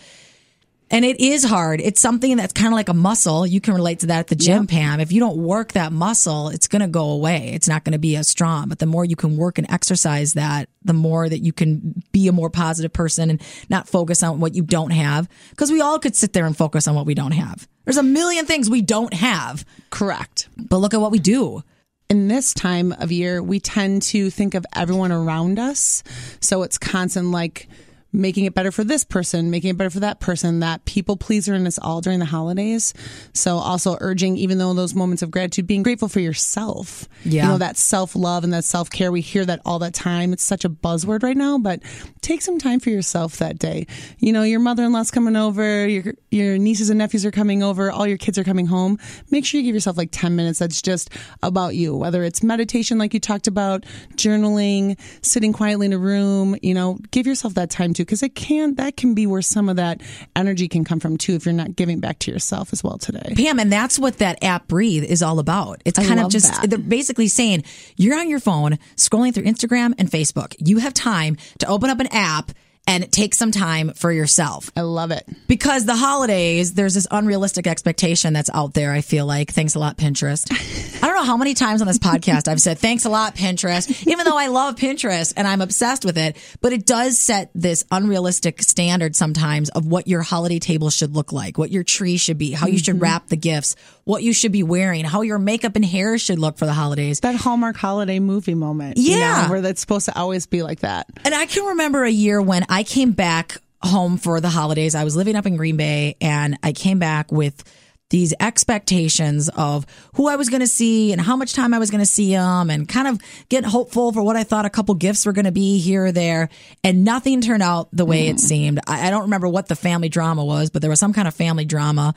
And 0.90 1.04
it 1.04 1.20
is 1.20 1.44
hard. 1.44 1.80
It's 1.82 2.00
something 2.00 2.36
that's 2.38 2.54
kind 2.54 2.68
of 2.68 2.72
like 2.72 2.88
a 2.88 2.94
muscle. 2.94 3.46
You 3.46 3.60
can 3.60 3.74
relate 3.74 4.00
to 4.00 4.06
that 4.06 4.20
at 4.20 4.26
the 4.28 4.36
gym, 4.36 4.66
Pam. 4.66 5.00
If 5.00 5.12
you 5.12 5.20
don't 5.20 5.36
work 5.36 5.72
that 5.72 5.92
muscle, 5.92 6.48
it's 6.48 6.66
going 6.66 6.80
to 6.80 6.88
go 6.88 7.10
away. 7.10 7.50
It's 7.52 7.68
not 7.68 7.84
going 7.84 7.92
to 7.92 7.98
be 7.98 8.16
as 8.16 8.26
strong. 8.26 8.68
But 8.68 8.78
the 8.78 8.86
more 8.86 9.04
you 9.04 9.16
can 9.16 9.36
work 9.36 9.58
and 9.58 9.70
exercise 9.70 10.32
that, 10.32 10.70
the 10.82 10.94
more 10.94 11.28
that 11.28 11.40
you 11.40 11.52
can 11.52 12.02
be 12.12 12.26
a 12.28 12.32
more 12.32 12.48
positive 12.48 12.92
person 12.92 13.28
and 13.28 13.42
not 13.68 13.86
focus 13.86 14.22
on 14.22 14.40
what 14.40 14.54
you 14.54 14.62
don't 14.62 14.92
have. 14.92 15.28
Because 15.50 15.70
we 15.70 15.82
all 15.82 15.98
could 15.98 16.16
sit 16.16 16.32
there 16.32 16.46
and 16.46 16.56
focus 16.56 16.88
on 16.88 16.94
what 16.94 17.04
we 17.04 17.14
don't 17.14 17.32
have. 17.32 17.68
There's 17.88 17.96
a 17.96 18.02
million 18.02 18.44
things 18.44 18.68
we 18.68 18.82
don't 18.82 19.14
have, 19.14 19.64
Correct. 19.88 20.50
but 20.58 20.76
look 20.76 20.92
at 20.92 21.00
what 21.00 21.10
we 21.10 21.18
do. 21.18 21.62
in 22.10 22.28
this 22.28 22.52
time 22.52 22.92
of 22.92 23.10
year, 23.10 23.42
we 23.42 23.60
tend 23.60 24.02
to 24.02 24.28
think 24.28 24.54
of 24.54 24.66
everyone 24.74 25.10
around 25.10 25.58
us. 25.58 26.02
So 26.38 26.62
it's 26.64 26.76
constant 26.76 27.28
like 27.30 27.66
making 28.12 28.44
it 28.44 28.54
better 28.54 28.70
for 28.70 28.84
this 28.84 29.04
person, 29.04 29.50
making 29.50 29.70
it 29.70 29.76
better 29.78 29.90
for 29.90 30.00
that 30.00 30.20
person, 30.20 30.60
that 30.60 30.84
people 30.86 31.16
pleaser 31.16 31.54
in 31.54 31.66
us 31.66 31.78
all 31.78 32.00
during 32.02 32.18
the 32.18 32.24
holidays. 32.24 32.92
So 33.34 33.56
also 33.56 33.96
urging, 34.00 34.36
even 34.36 34.58
though 34.58 34.72
those 34.74 34.94
moments 34.94 35.22
of 35.22 35.30
gratitude, 35.30 35.66
being 35.66 35.82
grateful 35.82 36.08
for 36.08 36.20
yourself. 36.20 37.06
Yeah. 37.24 37.44
You 37.44 37.48
know, 37.52 37.58
that 37.58 37.76
self 37.78 38.14
love 38.16 38.44
and 38.44 38.52
that 38.52 38.64
self 38.64 38.90
care. 38.90 39.10
We 39.12 39.20
hear 39.22 39.44
that 39.46 39.60
all 39.64 39.78
the 39.78 39.90
time. 39.90 40.32
It's 40.34 40.42
such 40.44 40.64
a 40.64 40.70
buzzword 40.70 41.22
right 41.22 41.36
now, 41.36 41.56
but 41.58 41.80
take 42.20 42.42
some 42.42 42.58
time 42.58 42.80
for 42.80 42.90
yourself 42.90 43.38
that 43.38 43.58
day. 43.58 43.86
You 44.18 44.32
know, 44.32 44.42
your 44.42 44.60
mother 44.60 44.84
in 44.84 44.92
law's 44.92 45.10
coming 45.10 45.36
over, 45.36 45.86
your, 45.86 46.14
your 46.30 46.58
nieces 46.58 46.90
and 46.90 46.98
nephews 46.98 47.24
are 47.24 47.30
coming 47.30 47.62
over, 47.62 47.90
all 47.90 48.06
your 48.06 48.18
kids 48.18 48.38
are 48.38 48.44
coming 48.44 48.66
home. 48.66 48.98
Make 49.30 49.44
sure 49.44 49.60
you 49.60 49.66
give 49.66 49.74
yourself 49.74 49.96
like 49.96 50.10
10 50.12 50.36
minutes 50.36 50.58
that's 50.58 50.82
just 50.82 51.10
about 51.42 51.74
you, 51.74 51.96
whether 51.96 52.22
it's 52.22 52.42
meditation, 52.42 52.98
like 52.98 53.14
you 53.14 53.20
talked 53.20 53.46
about, 53.46 53.84
journaling, 54.14 54.98
sitting 55.22 55.52
quietly 55.52 55.86
in 55.86 55.92
a 55.92 55.98
room, 55.98 56.56
you 56.62 56.74
know, 56.74 56.98
give 57.10 57.26
yourself 57.26 57.54
that 57.54 57.70
time 57.70 57.94
too, 57.94 58.04
because 58.04 58.22
it 58.22 58.34
can, 58.34 58.74
that 58.74 58.96
can 58.96 59.14
be 59.14 59.26
where 59.26 59.42
some 59.42 59.68
of 59.68 59.76
that 59.76 60.02
energy 60.36 60.68
can 60.68 60.84
come 60.84 61.00
from 61.00 61.16
too, 61.16 61.34
if 61.34 61.44
you're 61.46 61.54
not 61.54 61.76
giving 61.76 62.00
back 62.00 62.18
to 62.20 62.30
yourself 62.30 62.72
as 62.72 62.84
well 62.84 62.98
today. 62.98 63.34
Pam, 63.36 63.58
and 63.58 63.72
that's 63.72 63.98
what 63.98 64.18
that 64.18 64.42
app 64.42 64.68
Breathe 64.68 65.04
is 65.04 65.22
all 65.22 65.38
about. 65.38 65.80
It's 65.84 65.98
kind 65.98 66.20
of 66.20 66.30
just 66.30 66.60
that. 66.60 66.70
they're 66.70 66.78
basically 66.78 67.28
saying 67.28 67.64
you're 67.96 68.18
on 68.18 68.28
your 68.28 68.40
phone 68.40 68.78
scrolling 68.96 69.34
through 69.34 69.44
Instagram 69.44 69.94
and 69.98 70.10
Facebook. 70.10 70.54
You 70.58 70.78
have 70.78 70.92
time 70.94 71.36
to 71.58 71.66
open 71.66 71.90
up 71.90 72.00
an 72.00 72.08
app 72.08 72.52
and 72.88 73.12
take 73.12 73.34
some 73.34 73.52
time 73.52 73.92
for 73.92 74.10
yourself. 74.10 74.70
I 74.74 74.80
love 74.80 75.10
it. 75.10 75.28
Because 75.46 75.84
the 75.84 75.94
holidays, 75.94 76.72
there's 76.72 76.94
this 76.94 77.06
unrealistic 77.10 77.66
expectation 77.66 78.32
that's 78.32 78.48
out 78.54 78.72
there, 78.72 78.92
I 78.92 79.02
feel 79.02 79.26
like. 79.26 79.50
Thanks 79.50 79.74
a 79.74 79.78
lot, 79.78 79.98
Pinterest. 79.98 80.50
I 81.02 81.06
don't 81.06 81.14
know 81.14 81.24
how 81.24 81.36
many 81.36 81.52
times 81.52 81.82
on 81.82 81.86
this 81.86 81.98
podcast 81.98 82.48
I've 82.48 82.62
said, 82.62 82.78
thanks 82.78 83.04
a 83.04 83.10
lot, 83.10 83.36
Pinterest, 83.36 84.06
even 84.08 84.24
though 84.24 84.38
I 84.38 84.46
love 84.46 84.76
Pinterest 84.76 85.34
and 85.36 85.46
I'm 85.46 85.60
obsessed 85.60 86.06
with 86.06 86.16
it. 86.16 86.38
But 86.62 86.72
it 86.72 86.86
does 86.86 87.18
set 87.18 87.50
this 87.54 87.84
unrealistic 87.90 88.62
standard 88.62 89.14
sometimes 89.14 89.68
of 89.68 89.86
what 89.86 90.08
your 90.08 90.22
holiday 90.22 90.58
table 90.58 90.88
should 90.88 91.14
look 91.14 91.30
like, 91.30 91.58
what 91.58 91.70
your 91.70 91.84
tree 91.84 92.16
should 92.16 92.38
be, 92.38 92.52
how 92.52 92.68
you 92.68 92.78
should 92.78 92.94
mm-hmm. 92.94 93.02
wrap 93.02 93.26
the 93.26 93.36
gifts, 93.36 93.76
what 94.08 94.22
you 94.22 94.32
should 94.32 94.52
be 94.52 94.62
wearing, 94.62 95.04
how 95.04 95.20
your 95.20 95.38
makeup 95.38 95.76
and 95.76 95.84
hair 95.84 96.16
should 96.16 96.38
look 96.38 96.56
for 96.56 96.64
the 96.64 96.72
holidays. 96.72 97.20
That 97.20 97.34
Hallmark 97.34 97.76
holiday 97.76 98.20
movie 98.20 98.54
moment. 98.54 98.96
you 98.96 99.18
Yeah. 99.18 99.42
know, 99.42 99.50
where 99.50 99.60
that's 99.60 99.82
supposed 99.82 100.06
to 100.06 100.18
always 100.18 100.46
be 100.46 100.62
like 100.62 100.80
that. 100.80 101.08
And 101.26 101.34
I 101.34 101.44
can 101.44 101.66
remember 101.66 102.04
a 102.04 102.10
year 102.10 102.40
when 102.40 102.64
I 102.70 102.84
came 102.84 103.12
back 103.12 103.58
home 103.82 104.16
for 104.16 104.40
the 104.40 104.48
holidays. 104.48 104.94
I 104.94 105.04
was 105.04 105.14
living 105.14 105.36
up 105.36 105.44
in 105.44 105.56
Green 105.58 105.76
Bay 105.76 106.16
and 106.22 106.58
I 106.62 106.72
came 106.72 106.98
back 106.98 107.30
with 107.30 107.62
these 108.08 108.32
expectations 108.40 109.50
of 109.50 109.84
who 110.14 110.26
I 110.26 110.36
was 110.36 110.48
going 110.48 110.60
to 110.60 110.66
see 110.66 111.12
and 111.12 111.20
how 111.20 111.36
much 111.36 111.52
time 111.52 111.74
I 111.74 111.78
was 111.78 111.90
going 111.90 112.00
to 112.00 112.06
see 112.06 112.32
them 112.32 112.70
and 112.70 112.88
kind 112.88 113.08
of 113.08 113.20
get 113.50 113.66
hopeful 113.66 114.10
for 114.12 114.22
what 114.22 114.36
I 114.36 114.42
thought 114.42 114.64
a 114.64 114.70
couple 114.70 114.94
gifts 114.94 115.26
were 115.26 115.32
going 115.32 115.44
to 115.44 115.52
be 115.52 115.80
here 115.80 116.06
or 116.06 116.12
there. 116.12 116.48
And 116.82 117.04
nothing 117.04 117.42
turned 117.42 117.62
out 117.62 117.90
the 117.92 118.06
way 118.06 118.28
it 118.28 118.36
mm. 118.36 118.40
seemed. 118.40 118.80
I, 118.86 119.08
I 119.08 119.10
don't 119.10 119.24
remember 119.24 119.48
what 119.48 119.68
the 119.68 119.76
family 119.76 120.08
drama 120.08 120.46
was, 120.46 120.70
but 120.70 120.80
there 120.80 120.90
was 120.90 120.98
some 120.98 121.12
kind 121.12 121.28
of 121.28 121.34
family 121.34 121.66
drama. 121.66 122.14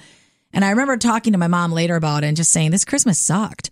And 0.53 0.65
I 0.65 0.69
remember 0.71 0.97
talking 0.97 1.33
to 1.33 1.39
my 1.39 1.47
mom 1.47 1.71
later 1.71 1.95
about 1.95 2.23
it 2.23 2.27
and 2.27 2.37
just 2.37 2.51
saying, 2.51 2.71
this 2.71 2.85
Christmas 2.85 3.19
sucked. 3.19 3.69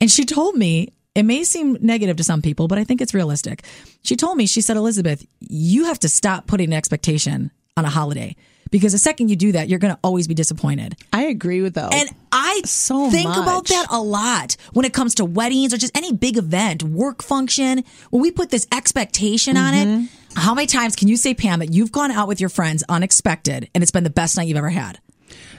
And 0.00 0.10
she 0.10 0.24
told 0.24 0.56
me, 0.56 0.92
it 1.14 1.22
may 1.24 1.44
seem 1.44 1.76
negative 1.80 2.16
to 2.16 2.24
some 2.24 2.42
people, 2.42 2.66
but 2.68 2.78
I 2.78 2.84
think 2.84 3.00
it's 3.00 3.14
realistic. 3.14 3.62
She 4.02 4.16
told 4.16 4.36
me, 4.36 4.46
she 4.46 4.60
said, 4.60 4.76
Elizabeth, 4.76 5.24
you 5.40 5.84
have 5.84 5.98
to 6.00 6.08
stop 6.08 6.46
putting 6.46 6.68
an 6.70 6.72
expectation 6.72 7.50
on 7.76 7.84
a 7.84 7.88
holiday 7.88 8.34
because 8.70 8.90
the 8.92 8.98
second 8.98 9.28
you 9.28 9.36
do 9.36 9.52
that, 9.52 9.68
you're 9.68 9.78
going 9.78 9.94
to 9.94 10.00
always 10.02 10.26
be 10.26 10.34
disappointed. 10.34 10.96
I 11.12 11.24
agree 11.26 11.62
with 11.62 11.74
though. 11.74 11.90
And 11.92 12.08
I 12.32 12.62
So 12.64 13.10
think 13.10 13.30
about 13.30 13.66
that 13.68 13.86
a 13.90 14.00
lot 14.02 14.56
when 14.72 14.84
it 14.84 14.92
comes 14.92 15.14
to 15.16 15.24
weddings 15.24 15.72
or 15.72 15.76
just 15.76 15.96
any 15.96 16.12
big 16.12 16.36
event, 16.36 16.82
work 16.82 17.22
function. 17.22 17.84
When 18.10 18.20
we 18.20 18.32
put 18.32 18.50
this 18.50 18.66
expectation 18.72 19.56
on 19.56 19.74
Mm-hmm. 19.74 20.04
it, 20.04 20.10
how 20.36 20.52
many 20.54 20.66
times 20.66 20.96
can 20.96 21.06
you 21.06 21.16
say, 21.16 21.32
Pam, 21.34 21.60
that 21.60 21.72
you've 21.72 21.92
gone 21.92 22.10
out 22.10 22.26
with 22.26 22.40
your 22.40 22.48
friends 22.50 22.82
unexpected 22.88 23.70
and 23.72 23.82
it's 23.84 23.92
been 23.92 24.02
the 24.02 24.10
best 24.10 24.36
night 24.36 24.48
you've 24.48 24.56
ever 24.58 24.68
had? 24.70 24.98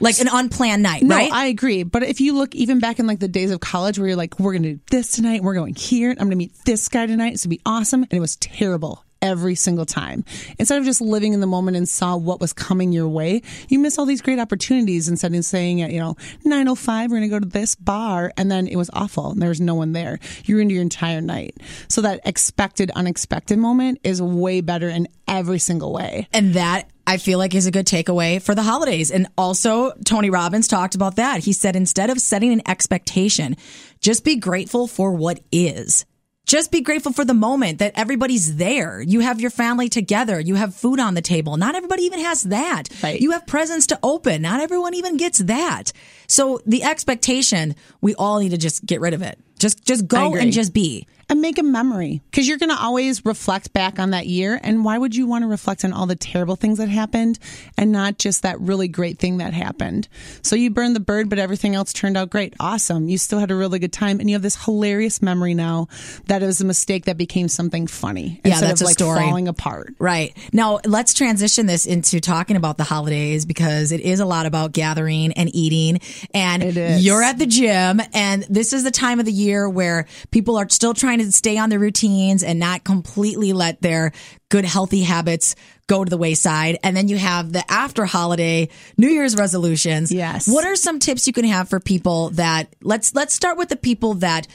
Like 0.00 0.20
an 0.20 0.28
unplanned 0.30 0.82
night, 0.82 1.02
No, 1.02 1.16
right? 1.16 1.32
I 1.32 1.46
agree. 1.46 1.82
But 1.82 2.02
if 2.02 2.20
you 2.20 2.34
look 2.34 2.54
even 2.54 2.80
back 2.80 2.98
in 2.98 3.06
like 3.06 3.20
the 3.20 3.28
days 3.28 3.50
of 3.50 3.60
college 3.60 3.98
where 3.98 4.08
you're 4.08 4.16
like, 4.16 4.38
we're 4.38 4.52
going 4.52 4.62
to 4.62 4.74
do 4.74 4.80
this 4.90 5.12
tonight, 5.12 5.42
we're 5.42 5.54
going 5.54 5.74
here, 5.74 6.10
I'm 6.10 6.16
going 6.16 6.30
to 6.30 6.36
meet 6.36 6.52
this 6.64 6.88
guy 6.88 7.06
tonight, 7.06 7.34
it's 7.34 7.46
going 7.46 7.56
to 7.56 7.62
be 7.62 7.62
awesome. 7.66 8.02
And 8.02 8.12
it 8.12 8.20
was 8.20 8.36
terrible 8.36 9.04
every 9.22 9.54
single 9.54 9.86
time. 9.86 10.24
Instead 10.58 10.78
of 10.78 10.84
just 10.84 11.00
living 11.00 11.32
in 11.32 11.40
the 11.40 11.46
moment 11.46 11.76
and 11.76 11.88
saw 11.88 12.16
what 12.16 12.40
was 12.40 12.52
coming 12.52 12.92
your 12.92 13.08
way, 13.08 13.42
you 13.68 13.78
miss 13.78 13.98
all 13.98 14.06
these 14.06 14.20
great 14.22 14.38
opportunities 14.38 15.08
instead 15.08 15.34
of 15.34 15.44
saying 15.44 15.82
at, 15.82 15.90
you 15.90 15.98
know, 15.98 16.16
905, 16.44 17.10
we're 17.10 17.18
going 17.18 17.30
to 17.30 17.34
go 17.34 17.40
to 17.40 17.48
this 17.48 17.74
bar. 17.74 18.32
And 18.36 18.50
then 18.50 18.66
it 18.66 18.76
was 18.76 18.90
awful 18.92 19.30
and 19.30 19.40
there 19.40 19.48
was 19.48 19.60
no 19.60 19.74
one 19.74 19.92
there. 19.92 20.18
You 20.44 20.56
ruined 20.56 20.72
your 20.72 20.82
entire 20.82 21.20
night. 21.20 21.56
So 21.88 22.02
that 22.02 22.20
expected, 22.24 22.90
unexpected 22.94 23.58
moment 23.58 24.00
is 24.04 24.20
way 24.20 24.60
better 24.60 24.88
in 24.88 25.08
every 25.26 25.58
single 25.58 25.92
way. 25.92 26.28
And 26.32 26.54
that 26.54 26.88
I 27.06 27.18
feel 27.18 27.38
like 27.38 27.54
is 27.54 27.66
a 27.66 27.70
good 27.70 27.86
takeaway 27.86 28.42
for 28.42 28.54
the 28.54 28.62
holidays. 28.62 29.10
And 29.10 29.28
also, 29.38 29.92
Tony 30.04 30.30
Robbins 30.30 30.68
talked 30.68 30.94
about 30.94 31.16
that. 31.16 31.44
He 31.44 31.52
said 31.52 31.76
instead 31.76 32.10
of 32.10 32.20
setting 32.20 32.52
an 32.52 32.62
expectation, 32.66 33.56
just 34.00 34.24
be 34.24 34.36
grateful 34.36 34.86
for 34.86 35.12
what 35.12 35.40
is. 35.52 36.04
Just 36.46 36.70
be 36.70 36.80
grateful 36.80 37.12
for 37.12 37.24
the 37.24 37.34
moment 37.34 37.80
that 37.80 37.92
everybody's 37.96 38.56
there. 38.56 39.00
You 39.00 39.18
have 39.18 39.40
your 39.40 39.50
family 39.50 39.88
together. 39.88 40.38
You 40.38 40.54
have 40.54 40.76
food 40.76 41.00
on 41.00 41.14
the 41.14 41.20
table. 41.20 41.56
Not 41.56 41.74
everybody 41.74 42.04
even 42.04 42.20
has 42.20 42.44
that. 42.44 42.84
Right. 43.02 43.20
You 43.20 43.32
have 43.32 43.48
presents 43.48 43.88
to 43.88 43.98
open. 44.02 44.42
Not 44.42 44.60
everyone 44.60 44.94
even 44.94 45.16
gets 45.16 45.38
that. 45.40 45.92
So 46.28 46.60
the 46.64 46.84
expectation, 46.84 47.74
we 48.00 48.14
all 48.14 48.38
need 48.38 48.50
to 48.50 48.58
just 48.58 48.86
get 48.86 49.00
rid 49.00 49.12
of 49.12 49.22
it. 49.22 49.40
Just 49.58 49.84
just 49.84 50.06
go 50.06 50.36
and 50.36 50.52
just 50.52 50.72
be. 50.72 51.08
And 51.28 51.40
make 51.40 51.58
a 51.58 51.62
memory 51.62 52.20
because 52.30 52.46
you're 52.46 52.58
going 52.58 52.70
to 52.74 52.80
always 52.80 53.24
reflect 53.24 53.72
back 53.72 53.98
on 53.98 54.10
that 54.10 54.26
year. 54.26 54.60
And 54.62 54.84
why 54.84 54.96
would 54.96 55.16
you 55.16 55.26
want 55.26 55.42
to 55.42 55.48
reflect 55.48 55.84
on 55.84 55.92
all 55.92 56.06
the 56.06 56.14
terrible 56.14 56.54
things 56.56 56.78
that 56.78 56.88
happened 56.88 57.38
and 57.76 57.90
not 57.90 58.18
just 58.18 58.42
that 58.42 58.60
really 58.60 58.86
great 58.88 59.18
thing 59.18 59.38
that 59.38 59.52
happened? 59.52 60.08
So 60.42 60.54
you 60.54 60.70
burned 60.70 60.94
the 60.94 61.00
bird, 61.00 61.28
but 61.28 61.38
everything 61.38 61.74
else 61.74 61.92
turned 61.92 62.16
out 62.16 62.30
great. 62.30 62.54
Awesome. 62.60 63.08
You 63.08 63.18
still 63.18 63.38
had 63.40 63.50
a 63.50 63.56
really 63.56 63.78
good 63.80 63.92
time 63.92 64.20
and 64.20 64.30
you 64.30 64.34
have 64.36 64.42
this 64.42 64.64
hilarious 64.64 65.20
memory 65.20 65.54
now 65.54 65.88
that 66.26 66.42
it 66.42 66.46
was 66.46 66.60
a 66.60 66.64
mistake 66.64 67.06
that 67.06 67.16
became 67.16 67.48
something 67.48 67.86
funny 67.88 68.40
Yeah, 68.44 68.52
instead 68.52 68.70
that's 68.70 68.80
of 68.80 68.84
a 68.84 68.88
like 68.88 68.94
story. 68.94 69.20
falling 69.20 69.48
apart. 69.48 69.94
Right. 69.98 70.36
Now, 70.52 70.78
let's 70.84 71.12
transition 71.12 71.66
this 71.66 71.86
into 71.86 72.20
talking 72.20 72.56
about 72.56 72.78
the 72.78 72.84
holidays 72.84 73.44
because 73.46 73.90
it 73.90 74.00
is 74.00 74.20
a 74.20 74.26
lot 74.26 74.46
about 74.46 74.72
gathering 74.72 75.32
and 75.32 75.50
eating. 75.54 76.00
And 76.32 76.62
you're 77.02 77.22
at 77.22 77.38
the 77.38 77.46
gym, 77.46 78.00
and 78.12 78.44
this 78.48 78.72
is 78.72 78.84
the 78.84 78.90
time 78.90 79.18
of 79.18 79.26
the 79.26 79.32
year 79.32 79.68
where 79.68 80.06
people 80.30 80.56
are 80.56 80.68
still 80.68 80.94
trying 80.94 81.15
to 81.18 81.32
stay 81.32 81.58
on 81.58 81.70
their 81.70 81.78
routines 81.78 82.42
and 82.42 82.58
not 82.58 82.84
completely 82.84 83.52
let 83.52 83.80
their 83.80 84.12
good, 84.48 84.64
healthy 84.64 85.02
habits 85.02 85.54
go 85.86 86.04
to 86.04 86.10
the 86.10 86.16
wayside. 86.16 86.78
And 86.82 86.96
then 86.96 87.08
you 87.08 87.16
have 87.16 87.52
the 87.52 87.64
after 87.70 88.04
holiday 88.04 88.68
New 88.96 89.08
Year's 89.08 89.36
resolutions. 89.36 90.12
Yes. 90.12 90.48
What 90.48 90.64
are 90.64 90.76
some 90.76 90.98
tips 90.98 91.26
you 91.26 91.32
can 91.32 91.44
have 91.44 91.68
for 91.68 91.80
people 91.80 92.30
that 92.30 92.74
let's 92.82 93.14
let's 93.14 93.34
start 93.34 93.58
with 93.58 93.68
the 93.68 93.76
people 93.76 94.14
that 94.14 94.46